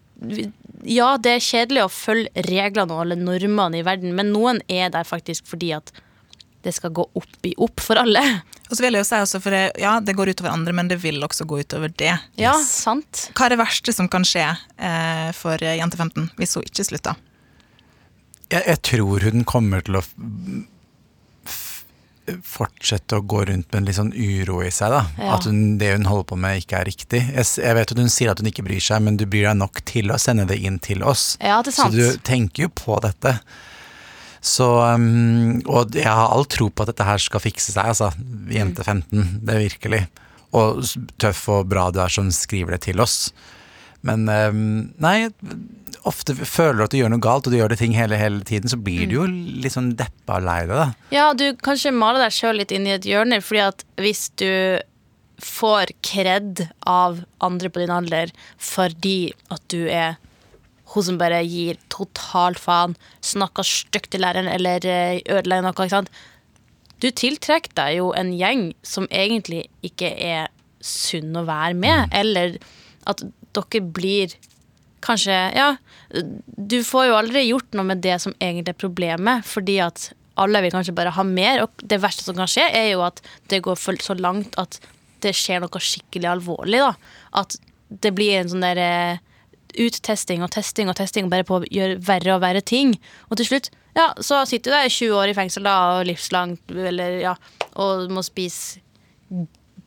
ja, 0.89 1.13
det 1.23 1.37
er 1.37 1.45
kjedelig 1.45 1.85
å 1.85 1.93
følge 1.93 2.47
reglene 2.49 2.95
og 2.95 3.05
alle 3.05 3.19
normene 3.19 3.81
i 3.81 3.85
verden, 3.87 4.17
men 4.19 4.33
noen 4.35 4.63
er 4.69 4.91
der 4.95 5.07
faktisk 5.09 5.47
fordi 5.51 5.73
at 5.79 5.95
det 6.63 6.75
skal 6.77 6.93
gå 6.95 7.05
opp 7.19 7.47
i 7.47 7.55
opp 7.59 7.83
for 7.83 7.99
alle. 7.99 8.23
Og 8.71 8.79
så 8.79 8.87
vil 8.87 8.97
jeg 8.97 9.03
jo 9.03 9.09
si 9.09 9.19
også, 9.21 9.39
for 9.45 9.53
det, 9.53 9.63
ja, 9.83 9.97
det 10.01 10.15
går 10.17 10.31
utover 10.33 10.55
andre, 10.55 10.73
men 10.73 10.89
det 10.89 10.97
vil 11.03 11.19
også 11.27 11.45
gå 11.45 11.59
utover 11.61 11.91
det. 12.01 12.15
Ja, 12.41 12.55
sant. 12.65 13.27
Hva 13.37 13.45
er 13.45 13.53
det 13.53 13.59
verste 13.61 13.93
som 13.93 14.09
kan 14.09 14.25
skje 14.25 14.47
eh, 14.49 15.29
for 15.37 15.61
jente 15.61 15.99
15 15.99 16.31
hvis 16.39 16.57
hun 16.57 16.65
ikke 16.65 16.87
slutter? 16.89 17.19
Jeg, 18.47 18.63
jeg 18.65 18.81
tror 18.89 19.27
hun 19.27 19.45
kommer 19.49 19.85
til 19.85 19.99
å 20.01 20.05
fortsette 22.47 23.19
å 23.19 23.25
gå 23.29 23.43
rundt 23.49 23.69
med 23.73 23.81
en 23.81 23.89
litt 23.89 23.99
sånn 23.99 24.13
uro 24.15 24.61
i 24.65 24.71
seg. 24.75 24.93
da 24.95 25.03
Ja. 25.19 25.35
At 25.37 25.47
hun, 25.49 25.79
det 25.79 25.93
hun 25.97 26.09
holder 26.09 26.29
på 26.33 26.39
med, 26.41 26.63
ikke 26.63 26.81
er 26.81 26.89
riktig. 26.89 27.21
Jeg, 27.35 27.49
jeg 27.63 27.77
vet 27.79 27.93
at 27.95 28.01
hun 28.03 28.13
sier 28.13 28.33
at 28.33 28.41
hun 28.43 28.51
ikke 28.51 28.65
bryr 28.67 28.83
seg, 28.83 29.03
men 29.03 29.19
du 29.21 29.27
bryr 29.27 29.51
deg 29.51 29.61
nok 29.61 29.83
til 29.89 30.13
å 30.15 30.19
sende 30.23 30.47
det 30.49 30.59
inn 30.63 30.79
til 30.83 31.05
oss. 31.07 31.37
Ja, 31.41 31.61
det 31.63 31.75
er 31.75 31.79
sant. 31.81 31.95
Så 31.95 32.17
du 32.17 32.25
tenker 32.27 32.67
jo 32.67 32.73
på 32.75 32.99
dette. 33.05 33.37
Så 34.43 34.67
um, 34.83 35.61
Og 35.71 35.95
jeg 35.95 36.09
har 36.11 36.33
all 36.35 36.49
tro 36.51 36.67
på 36.69 36.83
at 36.83 36.91
dette 36.91 37.07
her 37.07 37.23
skal 37.23 37.45
fikse 37.45 37.75
seg, 37.75 37.93
altså. 37.95 38.11
Jente 38.51 38.83
15. 38.83 39.39
Det 39.47 39.55
er 39.55 39.65
virkelig. 39.69 40.03
Og 40.59 40.83
tøff 41.23 41.47
og 41.55 41.69
bra 41.71 41.87
du 41.95 42.01
er 42.03 42.13
som 42.13 42.29
skriver 42.35 42.75
det 42.77 42.83
til 42.89 43.01
oss. 43.01 43.31
Men 44.03 44.27
um, 44.27 44.65
nei, 45.01 45.31
ofte 46.09 46.35
føler 46.35 46.85
at 46.85 46.93
du 46.93 46.99
gjør 46.99 47.13
noe 47.13 47.23
galt, 47.23 47.47
og 47.47 47.55
du 47.55 47.59
gjør 47.59 47.73
det 47.73 47.81
ting 47.83 47.95
hele, 47.97 48.19
hele 48.19 48.43
tiden, 48.47 48.71
så 48.71 48.79
blir 48.81 49.07
du 49.11 49.19
jo 49.21 49.27
litt 49.29 49.75
sånn 49.75 49.93
deppa 49.99 50.41
og 50.41 50.47
lei 50.49 50.61
deg, 50.67 50.75
da. 50.75 50.87
Ja, 51.15 51.27
du 51.37 51.45
kanskje 51.63 51.95
maler 51.95 52.25
deg 52.25 52.35
sjøl 52.37 52.59
litt 52.61 52.75
inn 52.75 52.89
i 52.89 52.97
et 52.97 53.07
hjørne, 53.09 53.41
fordi 53.45 53.63
at 53.67 53.85
hvis 54.01 54.27
du 54.41 54.51
får 55.43 55.95
kred 56.07 56.67
av 56.87 57.23
andre 57.43 57.71
på 57.73 57.83
din 57.83 57.91
alder 57.91 58.31
fordi 58.63 59.33
at 59.51 59.65
du 59.73 59.89
er 59.91 60.21
hun 60.93 61.07
som 61.07 61.19
bare 61.19 61.41
gir 61.49 61.79
totalt 61.93 62.61
faen, 62.61 62.95
snakker 63.25 63.67
stygt 63.67 64.11
til 64.13 64.23
læreren 64.23 64.51
eller 64.53 64.85
eh, 64.85 65.23
ødelegger 65.25 65.65
noe, 65.65 65.73
ikke 65.73 65.89
sant. 65.95 66.13
Du 67.01 67.09
tiltrekker 67.09 67.73
deg 67.79 67.97
jo 67.97 68.11
en 68.15 68.35
gjeng 68.37 68.69
som 68.87 69.09
egentlig 69.09 69.65
ikke 69.87 70.13
er 70.13 70.53
sunn 70.85 71.33
å 71.39 71.47
være 71.49 71.79
med, 71.81 72.13
eller 72.13 72.59
at 73.09 73.25
dere 73.57 73.81
blir 73.97 74.37
kanskje 75.05 75.37
Ja, 75.57 75.75
du 76.13 76.81
får 76.85 77.09
jo 77.09 77.19
aldri 77.19 77.47
gjort 77.49 77.77
noe 77.77 77.89
med 77.89 78.03
det 78.05 78.19
som 78.23 78.35
egentlig 78.39 78.75
er 78.75 78.83
problemet, 78.83 79.47
fordi 79.49 79.79
at 79.85 80.11
alle 80.41 80.63
vil 80.65 80.73
kanskje 80.73 80.95
bare 80.97 81.13
ha 81.13 81.25
mer, 81.27 81.65
og 81.65 81.85
det 81.85 82.01
verste 82.03 82.25
som 82.25 82.39
kan 82.39 82.51
skje, 82.51 82.65
er 82.73 82.93
jo 82.95 83.03
at 83.05 83.21
det 83.53 83.63
går 83.65 83.77
så 84.01 84.17
langt 84.17 84.57
at 84.61 84.79
det 85.23 85.35
skjer 85.37 85.63
noe 85.63 85.83
skikkelig 85.83 86.31
alvorlig, 86.31 86.81
da. 86.83 86.95
At 87.43 87.57
det 88.03 88.15
blir 88.17 88.41
en 88.41 88.51
sånn 88.51 88.65
der 88.65 88.81
eh, 88.81 89.21
uttesting 89.83 90.43
og 90.45 90.53
testing 90.53 90.91
og 90.91 90.97
testing 90.99 91.31
bare 91.33 91.47
på 91.49 91.61
å 91.61 91.69
gjøre 91.69 92.01
verre 92.05 92.37
og 92.37 92.43
verre 92.45 92.65
ting. 92.65 92.97
Og 93.31 93.39
til 93.41 93.53
slutt, 93.53 93.71
ja, 93.97 94.11
så 94.25 94.43
sitter 94.49 94.73
du 94.73 94.77
der 94.77 94.89
i 94.89 94.93
20 94.93 95.19
år 95.21 95.33
i 95.33 95.37
fengsel 95.37 95.69
da, 95.69 95.77
og 95.99 96.07
livslangt, 96.09 96.73
eller 96.73 97.21
ja, 97.23 97.37
og 97.81 98.09
må 98.13 98.25
spise 98.25 98.83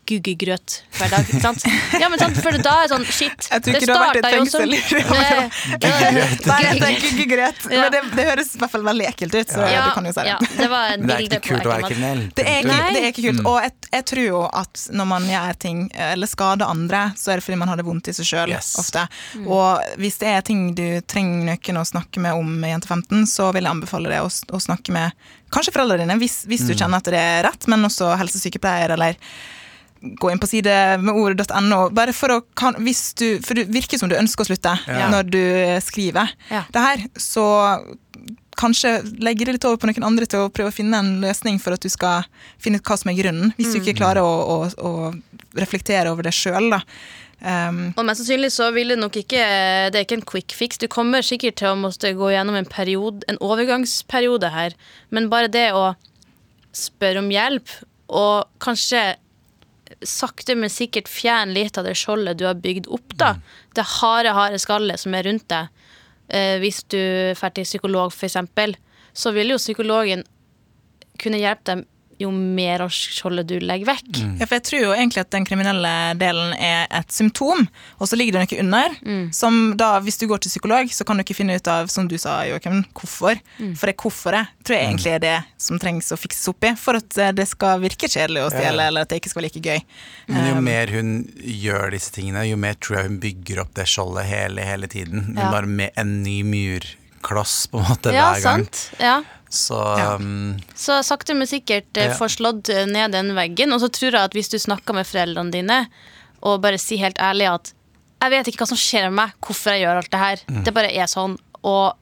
guggegrøt 0.09 0.75
hver 0.99 1.09
dag. 1.13 1.25
ikke 1.27 1.41
sant? 1.43 1.65
Ja, 2.01 2.07
men 2.11 2.19
sant, 2.21 2.37
for 2.43 2.55
da 2.61 2.73
er 2.83 2.87
det 2.87 2.91
sånn 2.95 3.05
shit. 3.07 3.47
Jeg 3.51 3.63
tror 3.65 3.73
det 3.73 3.81
ikke 3.81 3.89
du 3.89 3.93
har 3.95 4.03
vært 4.05 4.19
i 4.19 4.33
fengsel. 4.35 4.69
Guggegrøt 5.85 7.05
ikke 7.09 7.25
greit. 7.29 7.65
Ja. 7.71 7.81
Men 7.85 7.91
det, 7.93 8.01
det 8.15 8.25
høres 8.29 8.51
i 8.55 8.59
hvert 8.61 8.73
fall 8.73 8.85
veldig 8.85 9.07
ekkelt 9.09 9.35
ut. 9.37 9.53
Så 9.55 9.65
Ja, 9.69 9.85
du 9.87 9.95
kan 9.97 10.07
jo 10.09 10.13
si 10.15 10.19
det. 10.21 10.27
ja, 10.33 10.37
det 10.59 10.67
var 10.71 10.93
et 10.93 10.99
Men 11.01 11.07
det 11.09 11.15
er 11.15 11.25
ikke 11.27 11.41
kult 11.49 11.65
å 11.67 11.71
være 11.73 11.89
kriminell. 11.89 12.21
Det 12.37 12.45
er, 12.45 12.59
ikke, 12.61 12.79
det 12.95 13.01
er 13.01 13.09
ikke 13.11 13.25
kult. 13.27 13.41
Og 13.51 13.57
jeg, 13.65 13.73
jeg 13.95 14.07
tror 14.11 14.25
jo 14.25 14.41
at 14.63 14.85
når 14.99 15.09
man 15.11 15.27
gjør 15.29 15.59
ting, 15.65 15.81
eller 16.09 16.31
skader 16.31 16.71
andre, 16.71 17.03
så 17.19 17.33
er 17.33 17.41
det 17.41 17.47
fordi 17.47 17.59
man 17.61 17.71
har 17.71 17.79
det 17.81 17.87
vondt 17.87 18.11
i 18.11 18.15
seg 18.17 18.29
sjøl 18.31 18.53
Yes. 18.55 18.73
ofte. 18.81 19.05
Og 19.45 19.97
hvis 20.01 20.19
det 20.21 20.29
er 20.35 20.45
ting 20.45 20.67
du 20.77 20.85
trenger 21.09 21.55
noen 21.55 21.81
å 21.81 21.87
snakke 21.87 22.21
med 22.23 22.37
om 22.37 22.61
Jente 22.67 22.87
15, 22.91 23.25
så 23.31 23.49
vil 23.55 23.65
jeg 23.65 23.73
anbefale 23.75 24.11
det 24.11 24.21
å, 24.23 24.29
å 24.29 24.61
snakke 24.61 24.93
med 24.95 25.11
kanskje 25.53 25.71
foreldrene 25.75 26.03
dine, 26.05 26.17
hvis, 26.19 26.41
hvis 26.49 26.65
du 26.67 26.73
kjenner 26.75 26.99
at 26.99 27.07
det 27.13 27.19
er 27.21 27.43
rett, 27.47 27.67
men 27.71 27.85
også 27.87 28.09
helsesykepleier 28.19 28.93
eller 28.97 29.15
gå 30.19 30.31
inn 30.31 30.39
på 30.41 30.47
side 30.49 30.73
med 31.01 31.13
ordet.no, 31.17 31.89
bare 31.95 32.13
for 32.15 32.35
å 32.35 32.41
kan, 32.57 32.77
hvis 32.85 33.13
du, 33.19 33.39
For 33.45 33.57
det 33.57 33.67
virker 33.73 33.99
som 34.01 34.09
du 34.11 34.15
ønsker 34.19 34.45
å 34.45 34.49
slutte 34.51 34.75
Ja. 34.87 35.09
når 35.11 35.29
du 35.31 35.41
skriver 35.85 36.29
Ja. 36.51 36.63
det 36.71 36.81
her, 36.85 37.05
så 37.17 37.45
kanskje 38.55 39.01
legge 39.19 39.45
det 39.45 39.57
litt 39.57 39.65
over 39.67 39.77
på 39.81 39.89
noen 39.89 40.05
andre 40.07 40.25
til 40.31 40.45
å 40.45 40.49
prøve 40.53 40.71
å 40.71 40.75
finne 40.75 40.95
en 41.01 41.19
løsning 41.21 41.57
for 41.59 41.75
at 41.75 41.83
du 41.83 41.89
skal 41.91 42.23
finne 42.61 42.79
ut 42.79 42.87
hva 42.87 42.97
som 42.97 43.11
er 43.11 43.17
grunnen, 43.19 43.51
hvis 43.57 43.73
du 43.73 43.81
ikke 43.81 43.97
klarer 43.99 44.23
å, 44.23 44.31
å, 44.31 44.57
å 44.79 45.59
reflektere 45.59 46.11
over 46.13 46.23
det 46.23 46.33
sjøl, 46.35 46.69
da. 46.71 46.81
Um, 47.45 47.91
Og 47.99 48.05
mest 48.07 48.21
sannsynlig 48.23 48.47
så 48.55 48.69
vil 48.73 48.93
det 48.93 48.95
nok 48.97 49.17
ikke 49.19 49.41
Det 49.91 49.99
er 49.99 50.05
ikke 50.05 50.15
en 50.21 50.23
quick 50.25 50.53
fix. 50.55 50.77
Du 50.79 50.87
kommer 50.87 51.21
sikkert 51.21 51.57
til 51.59 51.67
å 51.73 51.75
måtte 51.77 52.13
gå 52.15 52.29
gjennom 52.31 52.55
en 52.55 52.65
periode 52.65 53.27
En 53.27 53.37
overgangsperiode 53.43 54.49
her. 54.53 54.73
Men 55.11 55.27
bare 55.29 55.51
det 55.51 55.67
å 55.75 55.91
spørre 56.73 57.19
om 57.19 57.27
hjelp, 57.29 57.67
og 58.09 58.47
kanskje 58.63 59.03
sakte, 60.03 60.55
men 60.57 60.71
sikkert 60.71 61.09
fjerne 61.11 61.55
litt 61.55 61.77
av 61.77 61.87
det 61.87 61.95
skjoldet 61.99 62.39
du 62.39 62.45
har 62.47 62.59
bygd 62.59 62.89
opp, 62.93 63.15
da. 63.17 63.35
Det 63.75 63.85
harde, 63.99 64.33
harde 64.35 64.59
skallet 64.61 65.01
som 65.01 65.15
er 65.15 65.27
rundt 65.29 65.47
deg. 65.51 65.71
Eh, 66.27 66.57
hvis 66.61 66.83
du 66.89 66.99
drar 67.37 67.53
til 67.55 67.67
psykolog, 67.67 68.13
eksempel, 68.25 68.75
så 69.15 69.31
vil 69.35 69.53
jo 69.53 69.61
psykologen 69.61 70.25
kunne 71.21 71.39
hjelpe 71.39 71.71
deg 71.71 71.85
jo 72.19 72.29
mer 72.31 72.81
av 72.85 72.89
skjoldet 72.95 73.47
du 73.49 73.57
legger 73.59 73.89
vekk. 73.89 74.19
Ja, 74.39 74.45
for 74.47 74.55
jeg 74.55 74.63
tror 74.63 74.81
jo 74.85 74.91
egentlig 74.95 75.21
at 75.25 75.31
den 75.35 75.45
kriminelle 75.45 75.91
delen 76.17 76.53
er 76.55 76.87
et 76.95 77.11
symptom, 77.11 77.65
og 77.99 78.07
så 78.07 78.15
ligger 78.15 78.37
det 78.39 78.45
noe 78.45 78.59
under. 78.63 78.95
Som 79.35 79.75
da, 79.77 79.99
hvis 79.99 80.17
du 80.21 80.27
går 80.31 80.39
til 80.45 80.49
psykolog, 80.53 80.87
så 80.95 81.03
kan 81.05 81.17
du 81.17 81.23
ikke 81.25 81.35
finne 81.35 81.55
ut 81.59 81.67
av, 81.67 81.87
som 81.91 82.07
du 82.07 82.15
sa, 82.17 82.37
Joakim, 82.47 82.85
hvorfor. 82.95 83.39
For 83.75 83.91
det 83.91 83.97
hvorforet 83.99 84.47
tror 84.63 84.77
jeg 84.79 84.87
egentlig 84.93 85.11
er 85.17 85.19
det 85.25 85.35
som 85.61 85.79
trengs 85.81 86.11
å 86.15 86.17
fikses 86.17 86.47
opp 86.53 86.63
i, 86.63 86.73
for 86.79 86.95
at 87.01 87.17
eh, 87.17 87.31
det 87.35 87.47
skal 87.51 87.79
virke 87.83 88.07
kjedelig 88.07 88.45
å 88.45 88.49
stjele, 88.53 88.81
Ja. 88.81 88.87
eller 88.87 89.01
at 89.05 89.09
det 89.09 89.19
ikke 89.21 89.29
skal 89.33 89.41
være 89.43 89.51
like 89.51 89.65
gøy. 89.65 89.81
Men 90.27 90.47
jo 90.49 90.55
Um, 90.55 90.63
mer 90.63 90.87
hun 90.87 91.09
gjør 91.41 91.91
disse 91.91 92.11
tingene, 92.15 92.45
jo 92.47 92.55
mer 92.57 92.73
tror 92.79 92.97
jeg 93.01 93.09
hun 93.09 93.19
bygger 93.19 93.59
opp 93.65 93.73
det 93.75 93.85
skjoldet 93.91 94.25
hele, 94.29 94.61
hele 94.63 94.87
tiden. 94.87 95.25
Hun 95.33 95.37
Ja. 95.37 95.51
bare 95.51 95.67
med 95.67 95.91
en 95.97 96.23
ny 96.23 96.43
murkloss 96.43 97.67
på 97.71 97.79
en 97.81 97.85
måte 97.89 98.13
Ja, 98.13 98.33
hver 98.33 98.41
gang. 98.43 98.65
sant. 98.65 98.91
Ja. 98.99 99.21
Så 99.49 99.77
Ja. 99.97 100.15
um, 100.15 100.57
Så 100.75 100.97
sakte, 101.05 101.35
men 101.35 101.47
sikkert 101.47 101.95
eh, 101.97 102.07
Ja. 102.09 102.13
får 102.17 102.35
slått 102.37 102.69
eh, 102.69 102.85
ned 102.85 103.11
den 103.11 103.33
veggen. 103.35 103.73
Og 103.73 103.79
så 103.81 103.89
tror 103.89 104.11
jeg 104.11 104.21
at 104.21 104.33
hvis 104.33 104.49
du 104.49 104.57
snakker 104.57 104.93
med 104.93 105.05
foreldrene 105.07 105.51
dine, 105.51 105.87
og 106.43 106.61
bare 106.61 106.77
sier 106.77 106.99
helt 106.99 107.17
ærlig 107.17 107.47
at 107.53 107.73
jeg 108.21 108.31
vet 108.31 108.47
ikke 108.47 108.63
hva 108.63 108.67
som 108.67 108.77
skjer 108.77 109.03
med 109.09 109.13
meg, 109.19 109.31
hvorfor 109.41 109.71
jeg 109.75 109.83
gjør 109.85 109.97
alt 110.01 110.11
det 110.11 110.19
her. 110.19 110.63
Det 110.65 110.73
bare 110.73 110.91
er 110.93 111.05
sånn. 111.05 111.37
Og 111.63 111.93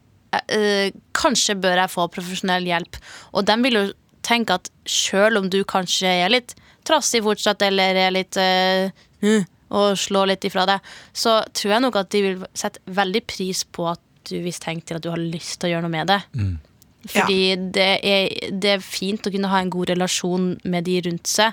eh, 0.50 0.92
kanskje 1.14 1.56
bør 1.60 1.76
jeg 1.84 1.90
få 1.94 2.08
profesjonell 2.12 2.64
hjelp. 2.66 2.96
Og 3.34 3.46
de 3.46 3.56
vil 3.64 3.74
jo 3.74 3.94
tenke 4.24 4.56
at 4.56 4.70
sjøl 4.86 5.38
om 5.38 5.50
du 5.50 5.64
kanskje 5.64 6.08
er 6.08 6.30
litt 6.30 6.56
trassig 6.88 7.22
fortsatt, 7.24 7.62
eller 7.62 7.96
er 7.96 8.12
litt 8.12 8.36
hm, 8.36 9.44
og 9.74 9.98
slår 9.98 10.28
litt 10.34 10.46
ifra 10.48 10.66
deg, 10.70 10.80
så 11.14 11.42
tror 11.56 11.72
jeg 11.76 11.82
nok 11.82 11.96
at 11.96 12.10
de 12.14 12.22
vil 12.22 12.46
sette 12.54 12.80
veldig 12.88 13.22
pris 13.28 13.64
på 13.64 13.88
at 13.92 14.00
du 14.30 14.38
visst 14.44 14.64
tenker 14.64 14.86
til 14.88 14.96
at 15.00 15.04
du 15.04 15.10
har 15.12 15.20
lyst 15.20 15.60
til 15.60 15.70
å 15.70 15.74
gjøre 15.74 15.86
noe 15.88 15.92
med 15.92 16.08
det. 16.08 16.22
Fordi 17.10 17.56
det, 17.76 17.88
er, 18.04 18.52
det 18.52 18.70
er 18.78 18.84
fint 18.86 19.26
å 19.28 19.32
kunne 19.34 19.50
ha 19.52 19.60
en 19.64 19.70
god 19.74 19.90
relasjon 19.92 20.54
med 20.64 20.86
de 20.88 21.00
rundt 21.08 21.28
seg. 21.28 21.52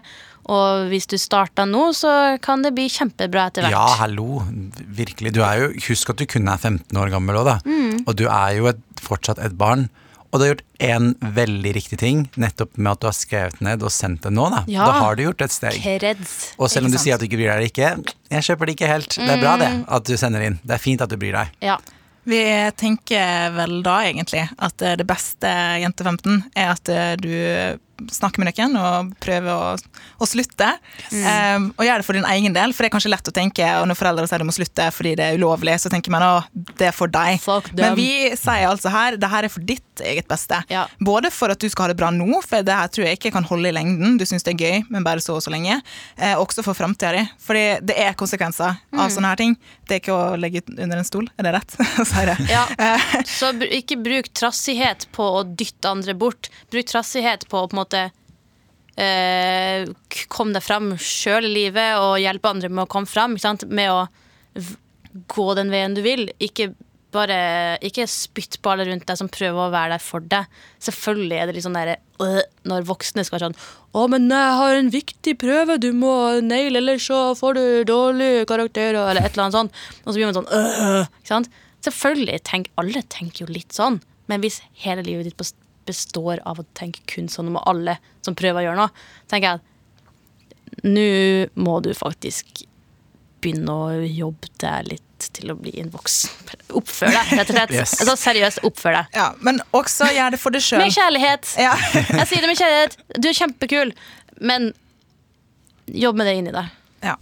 Og 0.51 0.89
hvis 0.91 1.07
du 1.11 1.17
starter 1.21 1.67
nå, 1.69 1.91
så 1.95 2.39
kan 2.43 2.63
det 2.65 2.73
bli 2.75 2.89
kjempebra 2.91 3.49
etter 3.51 3.63
hvert. 3.67 3.75
ja, 3.77 3.87
hallo. 4.01 4.41
Virkelig. 4.97 5.35
Du 5.37 5.43
er 5.47 5.61
jo, 5.65 5.73
husk 5.89 6.11
at 6.15 6.19
du 6.23 6.27
kun 6.31 6.49
er 6.51 6.57
15 6.59 6.97
år 6.99 7.11
gammel 7.13 7.37
òg, 7.43 7.45
da. 7.51 7.59
Mm. 7.67 8.05
Og 8.07 8.17
du 8.19 8.25
er 8.31 8.57
jo 8.59 8.71
et, 8.73 8.81
fortsatt 9.01 9.39
et 9.45 9.55
barn. 9.59 9.89
Og 10.31 10.39
du 10.39 10.45
har 10.45 10.53
gjort 10.53 10.65
én 10.87 11.07
veldig 11.35 11.73
riktig 11.75 11.97
ting, 11.99 12.21
nettopp 12.39 12.77
med 12.79 12.93
at 12.93 13.01
du 13.03 13.07
har 13.09 13.15
skrevet 13.19 13.61
ned 13.67 13.83
og 13.83 13.91
sendt 13.91 14.23
det 14.23 14.31
nå. 14.31 14.45
Da, 14.55 14.61
Ja. 14.71 14.85
da 14.87 14.93
har 15.03 15.17
du 15.19 15.25
gjort 15.25 15.43
et 15.43 15.51
steg. 15.51 15.75
Kreds. 15.83 16.37
Og 16.57 16.71
selv 16.71 16.87
om 16.87 16.93
du 16.95 16.99
sier 17.03 17.15
at 17.19 17.21
du 17.21 17.27
ikke 17.27 17.41
bryr 17.41 17.51
deg 17.51 17.57
eller 17.57 17.71
ikke, 17.73 18.15
jeg 18.31 18.47
kjøper 18.47 18.67
det 18.71 18.77
ikke 18.79 18.91
helt. 18.93 19.17
Det 19.19 19.27
er 19.35 19.41
bra 19.43 19.57
det, 19.59 19.71
Mm. 19.75 19.85
at 19.89 20.05
du 20.07 20.17
sender 20.17 20.41
inn. 20.47 20.61
Det 20.65 20.77
er 20.79 20.79
fint 20.79 21.03
at 21.03 21.11
du 21.11 21.17
bryr 21.19 21.33
deg. 21.35 21.51
Ja. 21.67 21.79
Vi 22.31 22.71
tenker 22.77 23.51
vel 23.51 23.81
da 23.83 23.97
egentlig 24.07 24.45
at 24.59 24.83
eh, 24.83 24.95
det 25.01 25.07
beste 25.09 25.51
Jente 25.83 26.05
15 26.07 26.37
er 26.55 26.69
at 26.71 26.91
eh, 26.93 27.15
du 27.19 27.33
snakker 28.13 28.43
med 28.43 28.51
noen 28.53 28.77
og 28.81 29.13
prøve 29.23 29.53
å, 29.55 29.75
å 30.21 30.29
slutte. 30.29 30.71
Um, 31.13 31.71
og 31.77 31.85
gjør 31.87 32.01
det 32.03 32.07
for 32.09 32.19
din 32.19 32.29
egen 32.33 32.55
del, 32.57 32.73
for 32.75 32.85
det 32.85 32.91
er 32.91 32.95
kanskje 32.97 33.13
lett 33.13 33.29
å 33.31 33.35
tenke 33.37 33.67
og 33.81 33.89
når 33.91 33.99
foreldre 33.99 34.27
sier 34.31 34.43
du 34.43 34.47
må 34.49 34.55
slutte 34.57 34.89
fordi 34.95 35.15
det 35.19 35.27
er 35.31 35.39
ulovlig, 35.41 35.77
så 35.83 35.91
tenker 35.93 36.13
man 36.15 36.25
at 36.27 36.51
det 36.81 36.89
er 36.91 36.97
for 36.97 37.11
deg. 37.13 37.41
Men 37.77 37.97
vi 37.99 38.09
sier 38.39 38.69
altså 38.71 38.93
her 38.95 39.19
det 39.21 39.31
her 39.33 39.47
er 39.49 39.53
for 39.53 39.65
ditt 39.67 39.85
eget 40.01 40.29
beste. 40.31 40.63
Ja. 40.73 40.87
Både 41.05 41.29
for 41.35 41.53
at 41.53 41.61
du 41.61 41.69
skal 41.69 41.85
ha 41.89 41.93
det 41.93 41.99
bra 42.01 42.09
nå, 42.15 42.41
for 42.47 42.65
det 42.65 42.73
her 42.77 42.89
tror 42.93 43.05
jeg 43.09 43.19
ikke 43.19 43.35
kan 43.35 43.45
holde 43.49 43.69
i 43.69 43.75
lengden. 43.77 44.17
Du 44.21 44.25
syns 44.29 44.47
det 44.47 44.55
er 44.55 44.63
gøy, 44.65 44.87
men 44.89 45.05
bare 45.05 45.21
så 45.21 45.35
og 45.37 45.43
så 45.45 45.53
lenge. 45.53 45.77
Eh, 46.17 46.33
også 46.41 46.65
for 46.65 46.79
framtida 46.79 47.11
di. 47.19 47.25
Fordi 47.45 47.65
det 47.91 47.99
er 48.01 48.17
konsekvenser 48.19 48.79
Mm. 48.91 48.99
av 49.05 49.11
sånne 49.13 49.29
her 49.31 49.39
ting. 49.39 49.53
Det 49.87 49.95
er 49.95 50.01
ikke 50.01 50.15
å 50.17 50.37
legge 50.41 50.61
under 50.67 50.99
en 50.99 51.07
stol, 51.07 51.29
er 51.39 51.47
det 51.47 51.53
rett 51.55 51.75
det? 52.27 52.35
Ja. 52.51 52.65
Eh, 52.79 53.05
Så 53.29 53.53
ikke 53.67 53.97
bruk 54.03 54.29
trassighet 54.35 55.07
på 55.15 55.27
å 55.39 55.43
dytte 55.47 55.91
andre 55.91 56.15
bort. 56.19 56.49
Bruk 56.73 56.89
trassighet 56.91 57.47
på 57.51 57.61
å 57.61 57.69
på 57.71 57.77
en 57.77 57.81
måte 57.83 57.90
eh, 57.99 59.89
komme 60.29 60.57
deg 60.57 60.65
fram 60.65 60.93
sjøl 60.99 61.49
i 61.49 61.55
livet 61.55 61.99
og 62.01 62.21
hjelpe 62.23 62.53
andre 62.53 62.71
med 62.71 62.85
å 62.87 62.91
komme 62.91 63.11
fram. 63.11 63.37
Med 63.69 63.91
å 63.91 64.07
gå 65.31 65.49
den 65.59 65.73
veien 65.73 65.97
du 65.97 66.03
vil. 66.07 66.29
Ikke 66.43 66.73
bare 67.11 67.79
Ikke 67.83 68.05
spytt 68.07 68.61
på 68.63 68.71
alle 68.71 68.85
rundt 68.87 69.03
deg 69.09 69.19
som 69.19 69.27
prøver 69.33 69.65
å 69.65 69.73
være 69.73 69.97
der 69.97 70.03
for 70.05 70.23
deg. 70.23 70.47
Selvfølgelig 70.79 71.39
er 71.41 71.49
det 71.49 71.57
litt 71.57 71.65
sånn 71.67 71.79
der, 71.79 71.97
øh, 72.23 72.43
når 72.71 72.87
voksne 72.87 73.25
skal 73.27 73.43
sånn 73.43 73.57
'Å, 73.91 74.09
men 74.09 74.29
jeg 74.31 74.55
har 74.61 74.75
en 74.77 74.91
viktig 74.91 75.35
prøve 75.39 75.81
du 75.81 75.91
må 75.93 76.39
naile, 76.41 76.79
ellers 76.79 77.09
så 77.11 77.35
får 77.35 77.55
du 77.55 77.85
dårlige 77.91 78.47
karakterer', 78.47 79.11
eller 79.11 79.23
et 79.27 79.33
eller 79.35 79.51
annet 79.51 79.59
sånt. 79.59 79.73
Og 80.07 80.13
så 80.13 80.15
blir 80.15 80.31
man 80.31 80.39
sånn 80.39 80.53
øh? 80.55 81.49
Selvfølgelig, 81.83 82.45
tenk, 82.45 82.69
alle 82.79 83.03
tenker 83.03 83.47
jo 83.47 83.53
litt 83.53 83.73
sånn. 83.73 84.01
Men 84.29 84.41
hvis 84.41 84.61
hele 84.85 85.03
livet 85.03 85.25
ditt 85.25 85.37
består 85.89 86.41
av 86.49 86.61
å 86.61 86.67
tenke 86.77 87.03
kun 87.11 87.29
sånn 87.33 87.51
om 87.53 87.61
alle 87.65 87.97
som 88.25 88.37
prøver 88.39 88.63
å 88.63 88.67
gjøre 88.69 88.81
noe, 88.83 89.07
tenker 89.31 89.49
jeg 89.49 89.61
at 89.61 89.67
nå 90.87 91.07
må 91.61 91.81
du 91.85 91.91
faktisk 91.97 92.65
begynne 93.41 93.73
å 93.73 94.03
jobbe 94.05 94.51
deg 94.61 94.91
litt 94.93 95.07
til 95.35 95.53
å 95.53 95.57
bli 95.59 95.73
en 95.81 95.91
voksen. 95.93 96.33
Oppfør 96.77 97.13
deg, 97.13 97.33
rett 97.41 97.51
og 97.51 97.57
slett. 97.57 97.75
Yes. 97.77 97.95
Altså, 98.01 98.17
seriøst, 98.21 98.63
oppfør 98.69 98.97
deg. 98.97 99.17
ja, 99.17 99.31
men 99.45 99.61
også 99.77 100.09
gjør 100.15 100.37
det 100.37 100.41
for 100.41 100.57
deg 100.57 100.65
sjøl. 100.65 100.85
Med 100.85 100.95
kjærlighet. 100.97 101.55
Ja. 101.61 101.75
Jeg 101.95 102.29
sier 102.31 102.45
det 102.45 102.53
med 102.53 102.61
kjærlighet. 102.61 102.99
Du 103.19 103.31
er 103.33 103.39
kjempekul, 103.41 103.95
men 104.41 104.71
jobb 106.05 106.21
med 106.21 106.31
det 106.31 106.37
inni 106.41 106.55
deg. 106.57 106.77
Ja. 107.05 107.17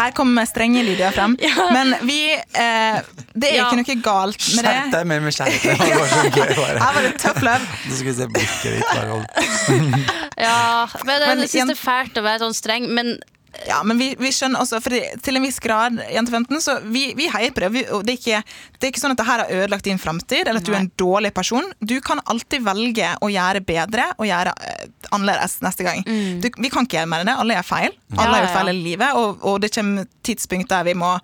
Her 0.00 0.12
kommer 0.16 0.46
strenge 0.48 0.82
Lydia 0.86 1.10
frem. 1.12 1.36
Men 1.76 1.94
vi 2.08 2.18
eh, 2.32 3.00
Det 3.34 3.50
er 3.50 3.56
Ja. 3.58 3.66
ikke 3.68 3.82
noe 3.82 3.96
galt 4.04 4.38
med 4.56 4.64
Skjerp 4.64 4.84
det. 4.86 4.92
deg 4.94 5.06
mer 5.10 5.20
med 5.26 5.36
skjerpet. 5.36 5.82
Her 6.84 6.94
var 6.96 7.02
det 7.04 7.12
tough 7.20 7.42
love. 7.44 7.66
Nå 7.88 7.98
skal 7.98 8.08
vi 8.08 8.14
se 8.20 8.28
blikket 8.32 8.78
ditt. 8.78 8.94
Harald. 8.94 9.26
Ja, 10.40 10.88
men 11.04 11.20
jeg 11.44 11.50
igjen- 11.50 11.68
det 11.68 11.76
er 11.76 11.82
fælt 11.84 12.16
å 12.16 12.24
være 12.24 12.40
sånn 12.46 12.56
streng, 12.56 12.88
men 12.96 13.18
Ja, 13.66 13.80
men 13.82 13.98
vi, 13.98 14.12
vi 14.18 14.30
skjønner 14.32 14.62
også, 14.62 14.78
for 14.82 14.94
til 14.94 15.38
en 15.38 15.44
viss 15.44 15.58
grad, 15.62 15.98
Jente 16.12 16.32
15, 16.32 16.60
så 16.62 16.76
vi, 16.86 17.10
vi 17.18 17.26
heier 17.32 17.50
på 17.54 17.64
det. 17.64 17.70
Vi, 17.74 17.82
det, 17.82 18.14
er 18.14 18.18
ikke, 18.18 18.42
det 18.78 18.86
er 18.86 18.92
ikke 18.92 19.02
sånn 19.02 19.14
at 19.14 19.20
det 19.20 19.26
her 19.26 19.42
har 19.42 19.54
ødelagt 19.56 19.88
din 19.88 20.00
framtid, 20.00 20.44
eller 20.44 20.62
at 20.62 20.68
du 20.68 20.72
er 20.72 20.80
en 20.84 20.90
dårlig 21.00 21.32
person. 21.36 21.66
Du 21.80 21.96
kan 22.04 22.22
alltid 22.30 22.64
velge 22.66 23.12
å 23.20 23.30
gjøre 23.32 23.64
bedre 23.66 24.10
og 24.16 24.28
gjøre 24.30 24.54
eh, 24.70 24.84
annerledes 25.10 25.58
neste 25.66 25.86
gang. 25.86 26.04
Du, 26.06 26.46
vi 26.46 26.70
kan 26.72 26.86
ikke 26.86 27.00
gjøre 27.00 27.10
mer 27.10 27.24
enn 27.24 27.32
det. 27.32 27.38
Alle 27.42 27.58
gjør 27.58 27.70
feil. 27.72 27.96
Alle 28.16 28.38
Ja, 28.40 28.44
ja, 28.46 28.52
feil 28.54 28.72
i 28.72 28.76
livet, 28.78 29.18
og, 29.18 29.42
og 29.42 29.58
det 29.64 29.72
kommer 29.74 30.06
tidspunkt 30.26 30.70
der 30.70 30.86
vi 30.86 30.96
må 30.98 31.16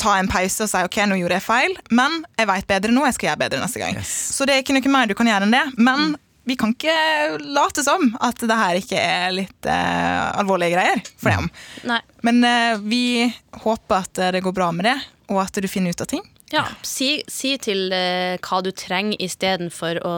ta 0.00 0.16
en 0.16 0.30
pause 0.32 0.64
og 0.64 0.70
si 0.72 0.80
ok, 0.80 0.96
nå 1.10 1.18
gjorde 1.20 1.36
jeg 1.36 1.44
feil, 1.44 1.76
men 1.92 2.22
jeg 2.40 2.48
vet 2.48 2.68
bedre 2.70 2.94
nå, 2.94 3.04
jeg 3.04 3.18
skal 3.18 3.30
gjøre 3.30 3.42
bedre 3.44 3.60
neste 3.60 3.82
gang. 3.82 4.00
Yes. 4.00 4.12
Så 4.32 4.48
det 4.48 4.56
er 4.56 4.64
ikke 4.64 4.76
noe 4.76 4.92
mer 4.96 5.10
du 5.10 5.16
kan 5.18 5.28
gjøre 5.28 5.48
enn 5.48 5.52
det. 5.54 5.64
Men 5.76 6.14
vi 6.44 6.56
kan 6.56 6.72
ikke 6.74 7.38
late 7.44 7.84
som 7.84 8.08
at 8.20 8.40
det 8.40 8.56
her 8.56 8.78
ikke 8.80 8.98
er 9.00 9.32
litt 9.34 9.68
uh, 9.68 10.30
alvorlige 10.40 10.74
greier 10.74 11.02
for 11.20 11.34
dem. 11.34 11.50
Nei. 11.88 12.00
Men 12.26 12.40
uh, 12.46 12.80
vi 12.82 13.28
håper 13.62 14.00
at 14.00 14.22
det 14.36 14.42
går 14.44 14.56
bra 14.56 14.70
med 14.74 14.88
det, 14.88 14.96
og 15.30 15.42
at 15.44 15.60
du 15.60 15.68
finner 15.70 15.94
ut 15.94 16.04
av 16.04 16.10
ting. 16.10 16.24
Ja, 16.50 16.64
si, 16.82 17.20
si 17.30 17.54
til 17.62 17.92
uh, 17.92 18.40
hva 18.42 18.62
du 18.64 18.72
trenger 18.74 19.20
istedenfor 19.22 20.00
å 20.06 20.16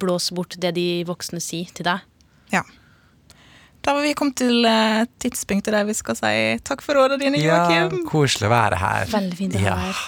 blåse 0.00 0.34
bort 0.36 0.58
det 0.60 0.74
de 0.76 0.88
voksne 1.08 1.40
sier 1.44 1.70
til 1.76 1.86
deg. 1.88 2.04
Ja. 2.52 2.64
Da 3.80 3.94
var 3.96 4.04
vi 4.04 4.12
kommet 4.16 4.36
til 4.40 4.66
tidspunktet 5.22 5.72
der 5.72 5.86
vi 5.88 5.94
skal 5.96 6.16
si 6.18 6.32
takk 6.68 6.82
for 6.84 7.00
rådene 7.00 7.22
dine, 7.22 7.40
Ja, 7.40 7.86
koselig 8.08 8.50
å 8.50 8.52
være 8.52 8.80
her. 8.80 9.12
Veldig 9.12 9.38
fint 9.38 9.56
å 9.56 9.62
være 9.62 9.92
Ja. 9.92 10.00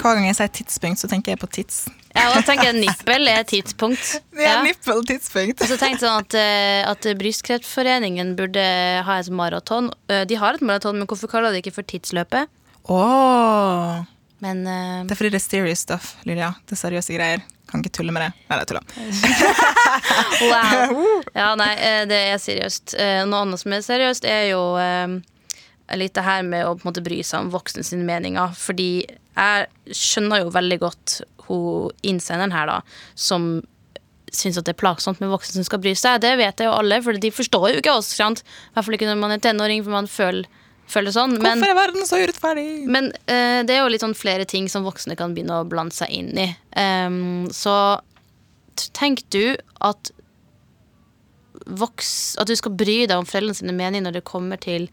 Hver 0.00 0.16
gang 0.16 0.26
jeg 0.30 0.36
sier 0.38 0.52
tidspunkt, 0.56 1.00
så 1.02 1.08
tenker 1.10 1.34
jeg 1.34 1.40
på 1.42 1.48
tids. 1.52 1.82
Ja, 2.14 2.30
og 2.30 2.38
jeg 2.40 2.46
tenker 2.48 2.72
nippel 2.74 3.28
er 3.30 3.44
tidspunkt. 3.46 4.00
Det 4.34 4.42
er 4.46 4.54
Ja. 4.56 4.62
nippeltidspunkt. 4.64 5.60
Og 5.60 5.68
så 5.68 5.76
tenkte 5.78 6.00
jeg 6.00 6.08
sånn 6.08 6.22
at, 6.24 6.34
eh, 6.40 6.80
at 6.88 7.04
Brystkreftforeningen 7.20 8.32
burde 8.38 8.64
ha 9.06 9.18
et 9.20 9.28
maraton. 9.30 9.90
Eh, 10.08 10.24
De 10.24 10.38
har 10.40 10.56
et 10.56 10.64
maraton, 10.64 10.96
men 10.98 11.06
hvorfor 11.06 11.28
kaller 11.30 11.52
de 11.52 11.58
det 11.60 11.66
ikke 11.66 11.76
for 11.82 11.86
tidsløpet? 11.86 12.48
Åh, 12.88 14.00
Men 14.40 14.62
uh, 14.66 15.04
Det 15.04 15.12
er 15.12 15.18
fordi 15.20 15.30
det 15.34 15.40
er 15.42 15.44
serious 15.44 15.80
stuff, 15.84 16.14
Lydia. 16.24 16.54
Det 16.66 16.72
er 16.72 16.80
seriøse 16.80 17.12
greier. 17.12 17.42
Kan 17.68 17.82
ikke 17.84 17.92
tulle 18.00 18.10
med 18.16 18.22
det. 18.24 18.30
Nei, 18.48 18.56
det 18.56 18.64
er 18.64 18.70
tulla. 18.70 18.84
wow. 20.48 21.20
Ja, 21.36 21.50
nei, 21.60 21.74
det 22.08 22.20
er 22.32 22.40
seriøst. 22.40 22.96
Noe 23.28 23.42
annet 23.44 23.60
som 23.60 23.74
er 23.76 23.84
seriøst, 23.84 24.24
er 24.24 24.48
jo 24.54 24.62
litt 26.00 26.14
det 26.16 26.24
her 26.24 26.42
med 26.46 26.64
å 26.66 26.72
måte 26.86 27.02
bry 27.04 27.20
seg 27.26 27.44
om 27.44 27.50
voksne 27.52 27.84
sine 27.84 28.06
meninger. 28.08 28.56
Fordi 28.56 29.04
jeg 29.36 29.96
skjønner 29.96 30.44
jo 30.44 30.54
veldig 30.54 30.80
godt 30.82 31.20
hun 31.50 31.90
innsenderen 32.06 32.54
her, 32.54 32.70
da, 32.70 32.80
som 33.18 33.58
syns 34.30 34.58
at 34.60 34.66
det 34.68 34.76
er 34.76 34.82
plagsomt 34.82 35.20
med 35.22 35.32
voksne 35.32 35.58
som 35.58 35.66
skal 35.66 35.80
bry 35.82 35.92
seg. 35.98 36.20
Det 36.22 36.36
vet 36.38 36.62
jeg 36.62 36.68
jo 36.68 36.76
alle, 36.76 37.00
for 37.02 37.18
de 37.18 37.32
forstår 37.34 37.72
jo 37.72 37.80
ikke 37.82 37.96
oss. 37.98 38.12
Sant? 38.14 38.44
I 38.44 38.76
hvert 38.76 38.86
fall 38.86 38.98
ikke 38.98 39.08
når 39.08 39.18
man 39.18 39.34
er 39.34 39.42
tenåring, 39.42 39.82
for 39.86 39.94
man 39.94 40.06
føler, 40.10 40.46
føler 40.90 41.14
sånn. 41.14 41.34
Men, 41.38 41.58
Hvorfor 41.58 41.72
er 41.72 41.80
verden 41.80 42.06
så 42.06 42.20
urettferdig? 42.22 42.68
men 42.90 43.10
uh, 43.26 43.60
det 43.66 43.74
er 43.74 43.82
jo 43.82 43.90
litt 43.90 44.04
sånn 44.04 44.16
flere 44.18 44.46
ting 44.48 44.70
som 44.70 44.86
voksne 44.86 45.18
kan 45.18 45.34
begynne 45.34 45.58
å 45.60 45.66
blande 45.68 45.96
seg 45.96 46.14
inn 46.14 46.30
i. 46.38 46.46
Um, 46.78 47.50
så 47.54 47.74
tenk 48.96 49.24
du 49.34 49.56
at 49.82 50.12
voks, 51.66 52.36
at 52.40 52.48
du 52.48 52.56
skal 52.56 52.74
bry 52.78 53.02
deg 53.04 53.18
om 53.18 53.28
foreldrene 53.28 53.58
sine 53.58 53.74
mening 53.76 54.06
når 54.06 54.18
det 54.18 54.28
kommer 54.28 54.60
til 54.60 54.88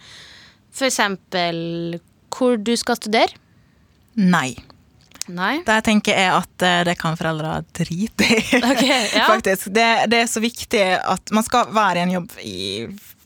f.eks. 0.78 1.00
hvor 2.34 2.58
du 2.62 2.74
skal 2.78 3.00
studere? 3.00 3.38
Nei. 4.18 4.56
Nei. 5.28 5.58
Jeg 5.60 5.84
tenker 5.84 6.16
er 6.16 6.38
at 6.38 6.64
eh, 6.64 6.82
det 6.88 6.96
kan 7.02 7.18
foreldre 7.20 7.60
drite 7.76 8.28
i. 8.28 8.40
okay, 8.72 9.10
ja. 9.12 9.28
Faktisk. 9.28 9.70
Det, 9.76 9.88
det 10.12 10.24
er 10.24 10.32
så 10.32 10.42
viktig 10.44 10.84
at 10.98 11.34
man 11.36 11.46
skal 11.46 11.72
være 11.76 12.02
i 12.02 12.06
en 12.08 12.16
jobb 12.20 12.42
i 12.44 12.58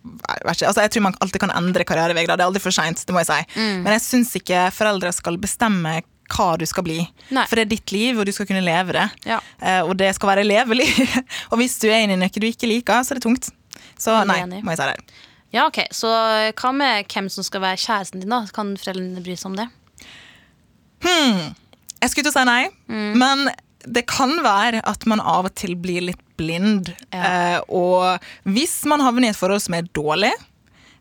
jeg 0.01 0.65
altså 0.65 0.81
jeg 0.81 0.89
tror 0.95 1.03
man 1.05 1.17
alltid 1.21 1.43
kan 1.43 1.51
endre 1.53 1.85
karrierevei. 1.85 2.23
Det 2.25 2.33
er 2.33 2.47
aldri 2.47 2.61
for 2.63 2.73
seint, 2.73 3.03
jeg 3.05 3.27
si. 3.27 3.41
Mm. 3.53 3.83
Men 3.85 3.93
jeg 3.93 4.03
syns 4.07 4.33
ikke 4.39 4.63
foreldre 4.73 5.11
skal 5.13 5.37
bestemme 5.41 5.99
hva 6.31 6.47
du 6.57 6.65
skal 6.65 6.85
bli. 6.87 6.99
Nei. 7.35 7.43
For 7.45 7.59
det 7.59 7.67
er 7.67 7.71
ditt 7.75 7.93
liv, 7.93 8.17
og 8.17 8.25
du 8.25 8.31
skal 8.33 8.47
kunne 8.49 8.63
leve 8.65 8.95
det. 8.97 9.07
Ja. 9.29 9.37
Eh, 9.59 9.81
og 9.83 9.93
det 9.99 10.09
skal 10.17 10.31
være 10.33 10.47
levelig. 10.47 10.87
og 11.51 11.59
hvis 11.61 11.77
du 11.83 11.89
er 11.91 12.05
inne 12.05 12.17
i 12.17 12.21
noe 12.21 12.33
du 12.33 12.47
ikke 12.47 12.69
liker, 12.71 13.03
så 13.03 13.13
er 13.13 13.21
det 13.21 13.27
tungt. 13.27 13.51
Så 13.99 14.15
nei, 14.25 14.39
må 14.49 14.73
jeg 14.73 14.79
si 14.79 14.89
det. 14.89 15.19
ja, 15.53 15.67
ok. 15.67 15.83
Så 15.93 16.09
hva 16.09 16.73
med 16.73 17.11
hvem 17.11 17.29
som 17.29 17.45
skal 17.45 17.61
være 17.67 17.83
kjæresten 17.83 18.23
din, 18.23 18.33
da? 18.33 18.41
Kan 18.55 18.73
foreldrene 18.81 19.21
bry 19.21 19.37
seg 19.37 19.51
om 19.51 19.59
det? 19.59 19.67
Jeg 21.05 22.09
skulle 22.09 22.25
til 22.27 22.31
å 22.33 22.37
si 22.39 22.45
nei, 22.47 22.69
Mm. 22.89 23.17
men 23.17 23.49
det 23.87 24.03
kan 24.09 24.29
være 24.43 24.81
at 24.85 25.05
man 25.09 25.19
av 25.19 25.45
og 25.49 25.55
til 25.57 25.75
blir 25.75 26.01
litt 26.01 26.21
blind. 26.37 26.91
Ja. 27.13 27.57
Eh, 27.57 27.59
og 27.69 28.19
hvis 28.45 28.83
man 28.89 29.01
havner 29.01 29.27
i 29.29 29.31
et 29.33 29.37
forhold 29.39 29.61
som 29.61 29.73
er 29.77 29.87
dårlig, 29.93 30.31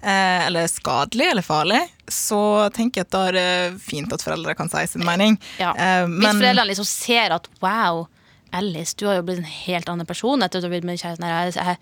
eh, 0.03 0.47
eller 0.47 0.67
skadelig 0.67 1.31
eller 1.31 1.43
farlig, 1.45 1.81
så 2.09 2.71
tenker 2.73 3.01
jeg 3.03 3.07
at 3.09 3.11
da 3.11 3.25
er 3.29 3.33
det 3.37 3.81
fint 3.85 4.13
at 4.13 4.25
foreldre 4.25 4.55
kan 4.57 4.69
si 4.73 4.87
sin 4.87 5.05
mening. 5.05 5.39
Ja. 5.59 5.75
Eh, 5.77 6.07
Hvis 6.07 6.41
foreldrene 6.41 6.69
liksom 6.73 6.89
ser 6.89 7.37
at 7.37 7.49
wow, 7.61 8.07
Alice, 8.53 8.95
du 8.97 9.07
har 9.07 9.17
jo 9.21 9.23
blitt 9.29 9.39
en 9.39 9.45
helt 9.45 9.89
annen 9.89 10.07
person 10.09 10.41
etter 10.43 10.59
at 10.59 10.65
du 10.65 10.69
har 10.71 10.81
blitt 10.81 10.89
med 10.89 10.99
kjæresten 10.99 11.25
her. 11.29 11.53
Jeg, 11.53 11.79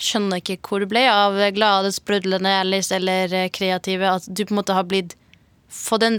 skjønner 0.00 0.40
ikke 0.40 0.56
hvor 0.64 0.80
du 0.80 0.86
ble 0.88 1.02
av 1.12 1.34
glade, 1.52 1.90
sprudlende 1.92 2.48
Alice 2.62 2.90
eller 2.96 3.32
eh, 3.36 3.50
kreative. 3.52 4.08
At 4.16 4.24
du 4.26 4.44
på 4.46 4.54
en 4.54 4.60
måte 4.62 4.72
har 4.72 4.84
blitt 4.88 5.12
fått 5.68 6.02
en 6.06 6.16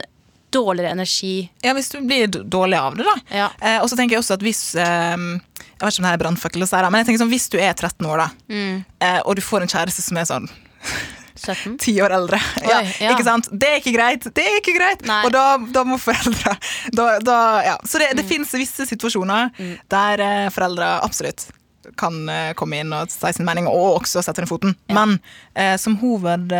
dårligere 0.51 0.91
energi. 0.95 1.49
ja, 1.63 1.73
hvis 1.77 1.89
du 1.93 1.99
blir 2.05 2.27
dårlig 2.31 2.77
av 2.79 2.97
det, 2.99 3.05
da. 3.07 3.15
Ja. 3.31 3.47
Eh, 3.61 3.79
og 3.81 3.89
så 3.89 3.95
tenker 3.99 4.15
jeg 4.17 4.23
også 4.23 4.35
at 4.37 4.43
hvis 4.45 4.61
eh, 4.75 5.15
Jeg 5.17 5.87
vet 5.87 5.93
ikke 5.95 6.01
om 6.01 6.05
det 6.05 6.11
her 6.11 6.17
er 6.19 6.23
brannfakkel 6.25 6.65
men 6.91 6.99
jeg 7.01 7.07
tenker 7.09 7.23
sånn, 7.23 7.31
hvis 7.33 7.49
du 7.49 7.57
er 7.57 7.73
13 7.73 8.05
år, 8.05 8.17
da, 8.25 8.29
Mm. 8.49 8.83
eh, 8.99 9.21
og 9.25 9.35
du 9.35 9.41
får 9.41 9.61
en 9.65 9.71
kjæreste 9.71 10.01
som 10.05 10.17
er 10.17 10.25
sånn 10.29 10.49
17. 11.41 11.77
10 11.79 12.01
år 12.05 12.11
eldre. 12.13 12.37
Ja, 12.61 12.81
ja. 12.99 13.13
Ikke 13.15 13.23
sant? 13.25 13.47
Det 13.51 13.67
er 13.71 13.79
ikke 13.79 13.95
greit! 13.95 14.27
Det 14.35 14.43
er 14.45 14.59
ikke 14.59 14.75
greit! 14.77 15.01
Nei. 15.09 15.23
Og 15.25 15.31
da, 15.33 15.45
da 15.73 15.83
må 15.87 15.97
foreldre 15.97 16.53
da, 16.99 17.07
da, 17.23 17.37
ja. 17.65 17.77
Så 17.87 17.97
det, 18.03 18.11
det 18.19 18.27
finnes 18.29 18.51
visse 18.59 18.85
situasjoner 18.91 19.49
der 19.89 20.21
eh, 20.27 20.49
foreldre 20.53 20.99
absolutt 21.01 21.47
kan 21.97 22.13
eh, 22.29 22.51
komme 22.53 22.77
inn 22.83 22.91
og 22.93 23.09
si 23.09 23.31
sin 23.33 23.45
mening, 23.47 23.65
og 23.65 23.95
også 24.03 24.21
sette 24.21 24.43
ned 24.43 24.51
foten. 24.51 24.75
Men 24.93 25.15
eh, 25.57 25.73
som 25.81 25.95
hoved, 25.97 26.53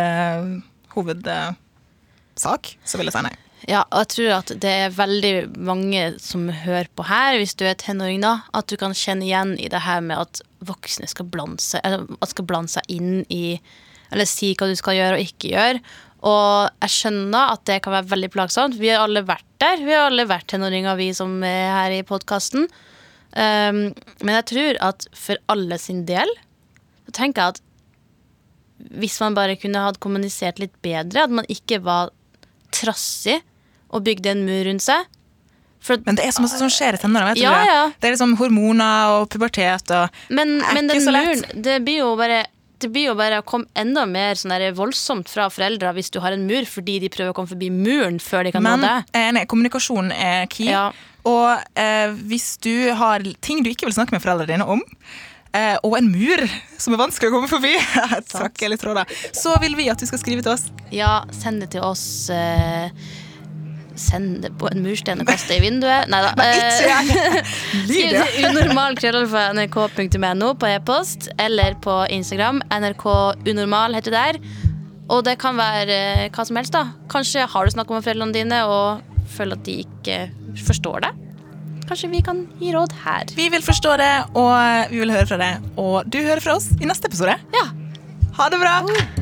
hovedsak 0.96 2.72
så 2.84 2.98
vil 2.98 3.06
jeg 3.10 3.14
si 3.14 3.22
nei. 3.28 3.34
Ja, 3.70 3.84
og 3.92 4.02
jeg 4.02 4.10
tror 4.16 4.30
at 4.40 4.52
det 4.62 4.70
er 4.86 4.94
veldig 4.94 5.34
mange 5.54 6.06
som 6.22 6.48
hører 6.50 6.88
på 6.98 7.06
her, 7.06 7.36
hvis 7.38 7.54
du 7.58 7.64
er 7.68 7.78
tenåring 7.78 8.22
da, 8.24 8.40
at 8.58 8.70
du 8.70 8.74
kan 8.80 8.94
kjenne 8.96 9.26
igjen 9.28 9.54
i 9.60 9.70
det 9.70 9.84
her 9.84 10.02
med 10.02 10.18
at 10.18 10.42
voksne 10.66 11.06
skal 11.10 11.28
blande 11.30 11.62
seg, 11.62 12.88
inn 12.90 13.22
i, 13.30 13.60
eller 14.10 14.28
si 14.28 14.52
hva 14.58 14.70
du 14.70 14.74
skal 14.78 14.98
gjøre 14.98 15.18
og 15.18 15.26
ikke 15.26 15.52
gjøre. 15.54 15.82
Og 16.22 16.70
jeg 16.84 16.94
skjønner 16.94 17.54
at 17.54 17.64
det 17.66 17.80
kan 17.82 17.96
være 17.96 18.10
veldig 18.12 18.30
plagsomt. 18.34 18.78
Vi 18.78 18.90
har 18.92 19.02
alle 19.02 19.24
vært 19.26 19.46
der. 19.62 19.82
Vi 19.82 19.94
har 19.94 20.06
alle 20.06 20.26
vært 20.30 20.50
tenåringer, 20.52 20.98
vi 20.98 21.10
som 21.16 21.34
er 21.46 21.70
her 21.74 21.94
i 21.96 22.04
podkasten. 22.06 22.68
Um, 23.32 23.84
men 24.20 24.34
jeg 24.36 24.48
tror 24.50 24.80
at 24.90 25.06
for 25.16 25.40
alle 25.50 25.78
sin 25.82 26.04
del, 26.06 26.30
så 27.08 27.14
tenker 27.16 27.42
jeg 27.42 27.56
at 27.56 27.62
hvis 29.02 29.16
man 29.22 29.38
bare 29.38 29.56
kunne 29.58 29.82
hatt 29.82 30.02
kommunisert 30.02 30.58
litt 30.62 30.74
bedre, 30.84 31.24
at 31.24 31.34
man 31.34 31.48
ikke 31.50 31.80
var 31.86 32.12
trassig 32.74 33.40
og 33.92 34.04
bygde 34.06 34.32
en 34.34 34.46
mur 34.46 34.64
rundt 34.68 34.84
seg. 34.84 35.04
For, 35.82 35.98
Men 36.06 36.14
det 36.18 36.24
er 36.28 36.34
så 36.34 36.42
masse 36.44 36.58
som 36.60 36.70
skjer 36.70 36.94
i 36.94 37.00
du 37.02 37.40
Ja, 37.42 37.52
det? 37.58 37.66
ja. 37.66 37.82
Det 37.98 38.08
er 38.08 38.14
liksom 38.14 38.36
hormoner 38.38 39.16
og 39.16 39.28
pubertet 39.32 39.90
og 39.90 40.08
men, 40.30 40.60
men 40.74 40.86
den 40.90 41.02
muren, 41.02 41.42
det 41.58 41.80
blir 41.82 42.04
jo 42.04 42.12
bare 42.16 42.44
det 42.82 42.90
blir 42.90 43.12
jo 43.12 43.14
bare 43.18 43.38
å 43.38 43.44
komme 43.46 43.68
enda 43.78 44.02
mer 44.10 44.34
sånn 44.38 44.50
der 44.54 44.72
voldsomt 44.74 45.30
fra 45.30 45.48
foreldre 45.54 45.92
hvis 45.94 46.10
du 46.10 46.18
har 46.22 46.34
en 46.34 46.46
mur, 46.48 46.64
fordi 46.66 46.96
de 47.04 47.10
prøver 47.14 47.30
å 47.30 47.36
komme 47.36 47.50
forbi 47.50 47.68
muren 47.70 48.18
før 48.22 48.48
de 48.48 48.52
kan 48.54 48.64
Men 48.64 48.82
nå 48.82 48.88
deg. 48.88 49.12
jeg 49.14 49.28
er 49.30 49.36
kommunikasjon 49.50 50.10
er 50.16 50.48
key. 50.50 50.66
Ja. 50.70 50.88
Og 51.22 51.78
eh, 51.78 52.10
hvis 52.26 52.56
du 52.62 52.90
har 52.98 53.22
ting 53.46 53.62
du 53.62 53.70
ikke 53.70 53.86
vil 53.86 53.94
snakke 53.94 54.16
med 54.16 54.24
foreldrene 54.24 54.50
dine 54.56 54.66
om, 54.66 54.82
eh, 55.54 55.76
og 55.86 55.94
en 56.00 56.10
mur 56.10 56.42
som 56.74 56.96
er 56.96 57.02
vanskelig 57.04 57.30
å 57.30 57.36
komme 57.36 57.50
forbi, 57.52 57.76
tråder, 58.82 59.14
så 59.30 59.54
vil 59.62 59.78
vi 59.78 59.86
at 59.92 60.02
du 60.02 60.06
skal 60.10 60.18
skrive 60.22 60.42
til 60.42 60.56
oss. 60.56 60.66
Ja, 60.90 61.20
send 61.38 61.62
det 61.62 61.70
til 61.76 61.86
oss. 61.86 62.04
Eh, 62.34 62.90
send 64.00 64.42
det 64.44 64.52
på 64.60 64.68
en 64.70 64.82
murstein 64.84 65.22
og 65.22 65.28
kaste 65.28 65.52
det 65.52 65.60
i 65.60 65.64
vinduet. 65.66 66.10
Nei 66.12 66.20
da. 66.24 66.32
Skriv 67.86 67.88
Lydia. 67.88 68.26
til 68.32 68.48
unormal 68.50 68.98
nrk.no 68.98 70.52
på 70.58 70.70
e-post 70.70 71.30
eller 71.42 71.78
på 71.84 72.02
Instagram. 72.12 72.62
NRK 72.72 73.06
unormal 73.48 73.98
heter 73.98 74.14
det 74.14 74.26
der. 74.28 74.70
Og 75.12 75.24
det 75.26 75.36
kan 75.42 75.58
være 75.58 75.96
eh, 76.24 76.28
hva 76.32 76.44
som 76.48 76.56
helst, 76.56 76.74
da. 76.76 76.86
Kanskje 77.12 77.46
har 77.50 77.66
du 77.66 77.74
snakket 77.74 77.98
med 77.98 78.06
foreldrene 78.06 78.36
dine 78.36 78.62
og 78.70 79.02
føler 79.32 79.58
at 79.58 79.66
de 79.66 79.82
ikke 79.84 80.22
forstår 80.66 81.06
deg. 81.06 81.18
Kanskje 81.88 82.12
vi 82.12 82.22
kan 82.24 82.46
gi 82.60 82.70
råd 82.72 82.94
her. 83.04 83.34
Vi 83.36 83.48
vil 83.52 83.64
forstå 83.64 83.96
det, 84.00 84.12
og 84.38 84.92
vi 84.92 85.02
vil 85.02 85.12
høre 85.12 85.28
fra 85.28 85.40
deg. 85.42 85.72
Og 85.76 86.06
du 86.08 86.22
hører 86.22 86.44
fra 86.44 86.56
oss 86.60 86.70
i 86.78 86.88
neste 86.88 87.10
episode. 87.10 87.36
Ja. 87.56 87.66
Ha 88.38 88.48
det 88.48 88.62
bra! 88.62 89.21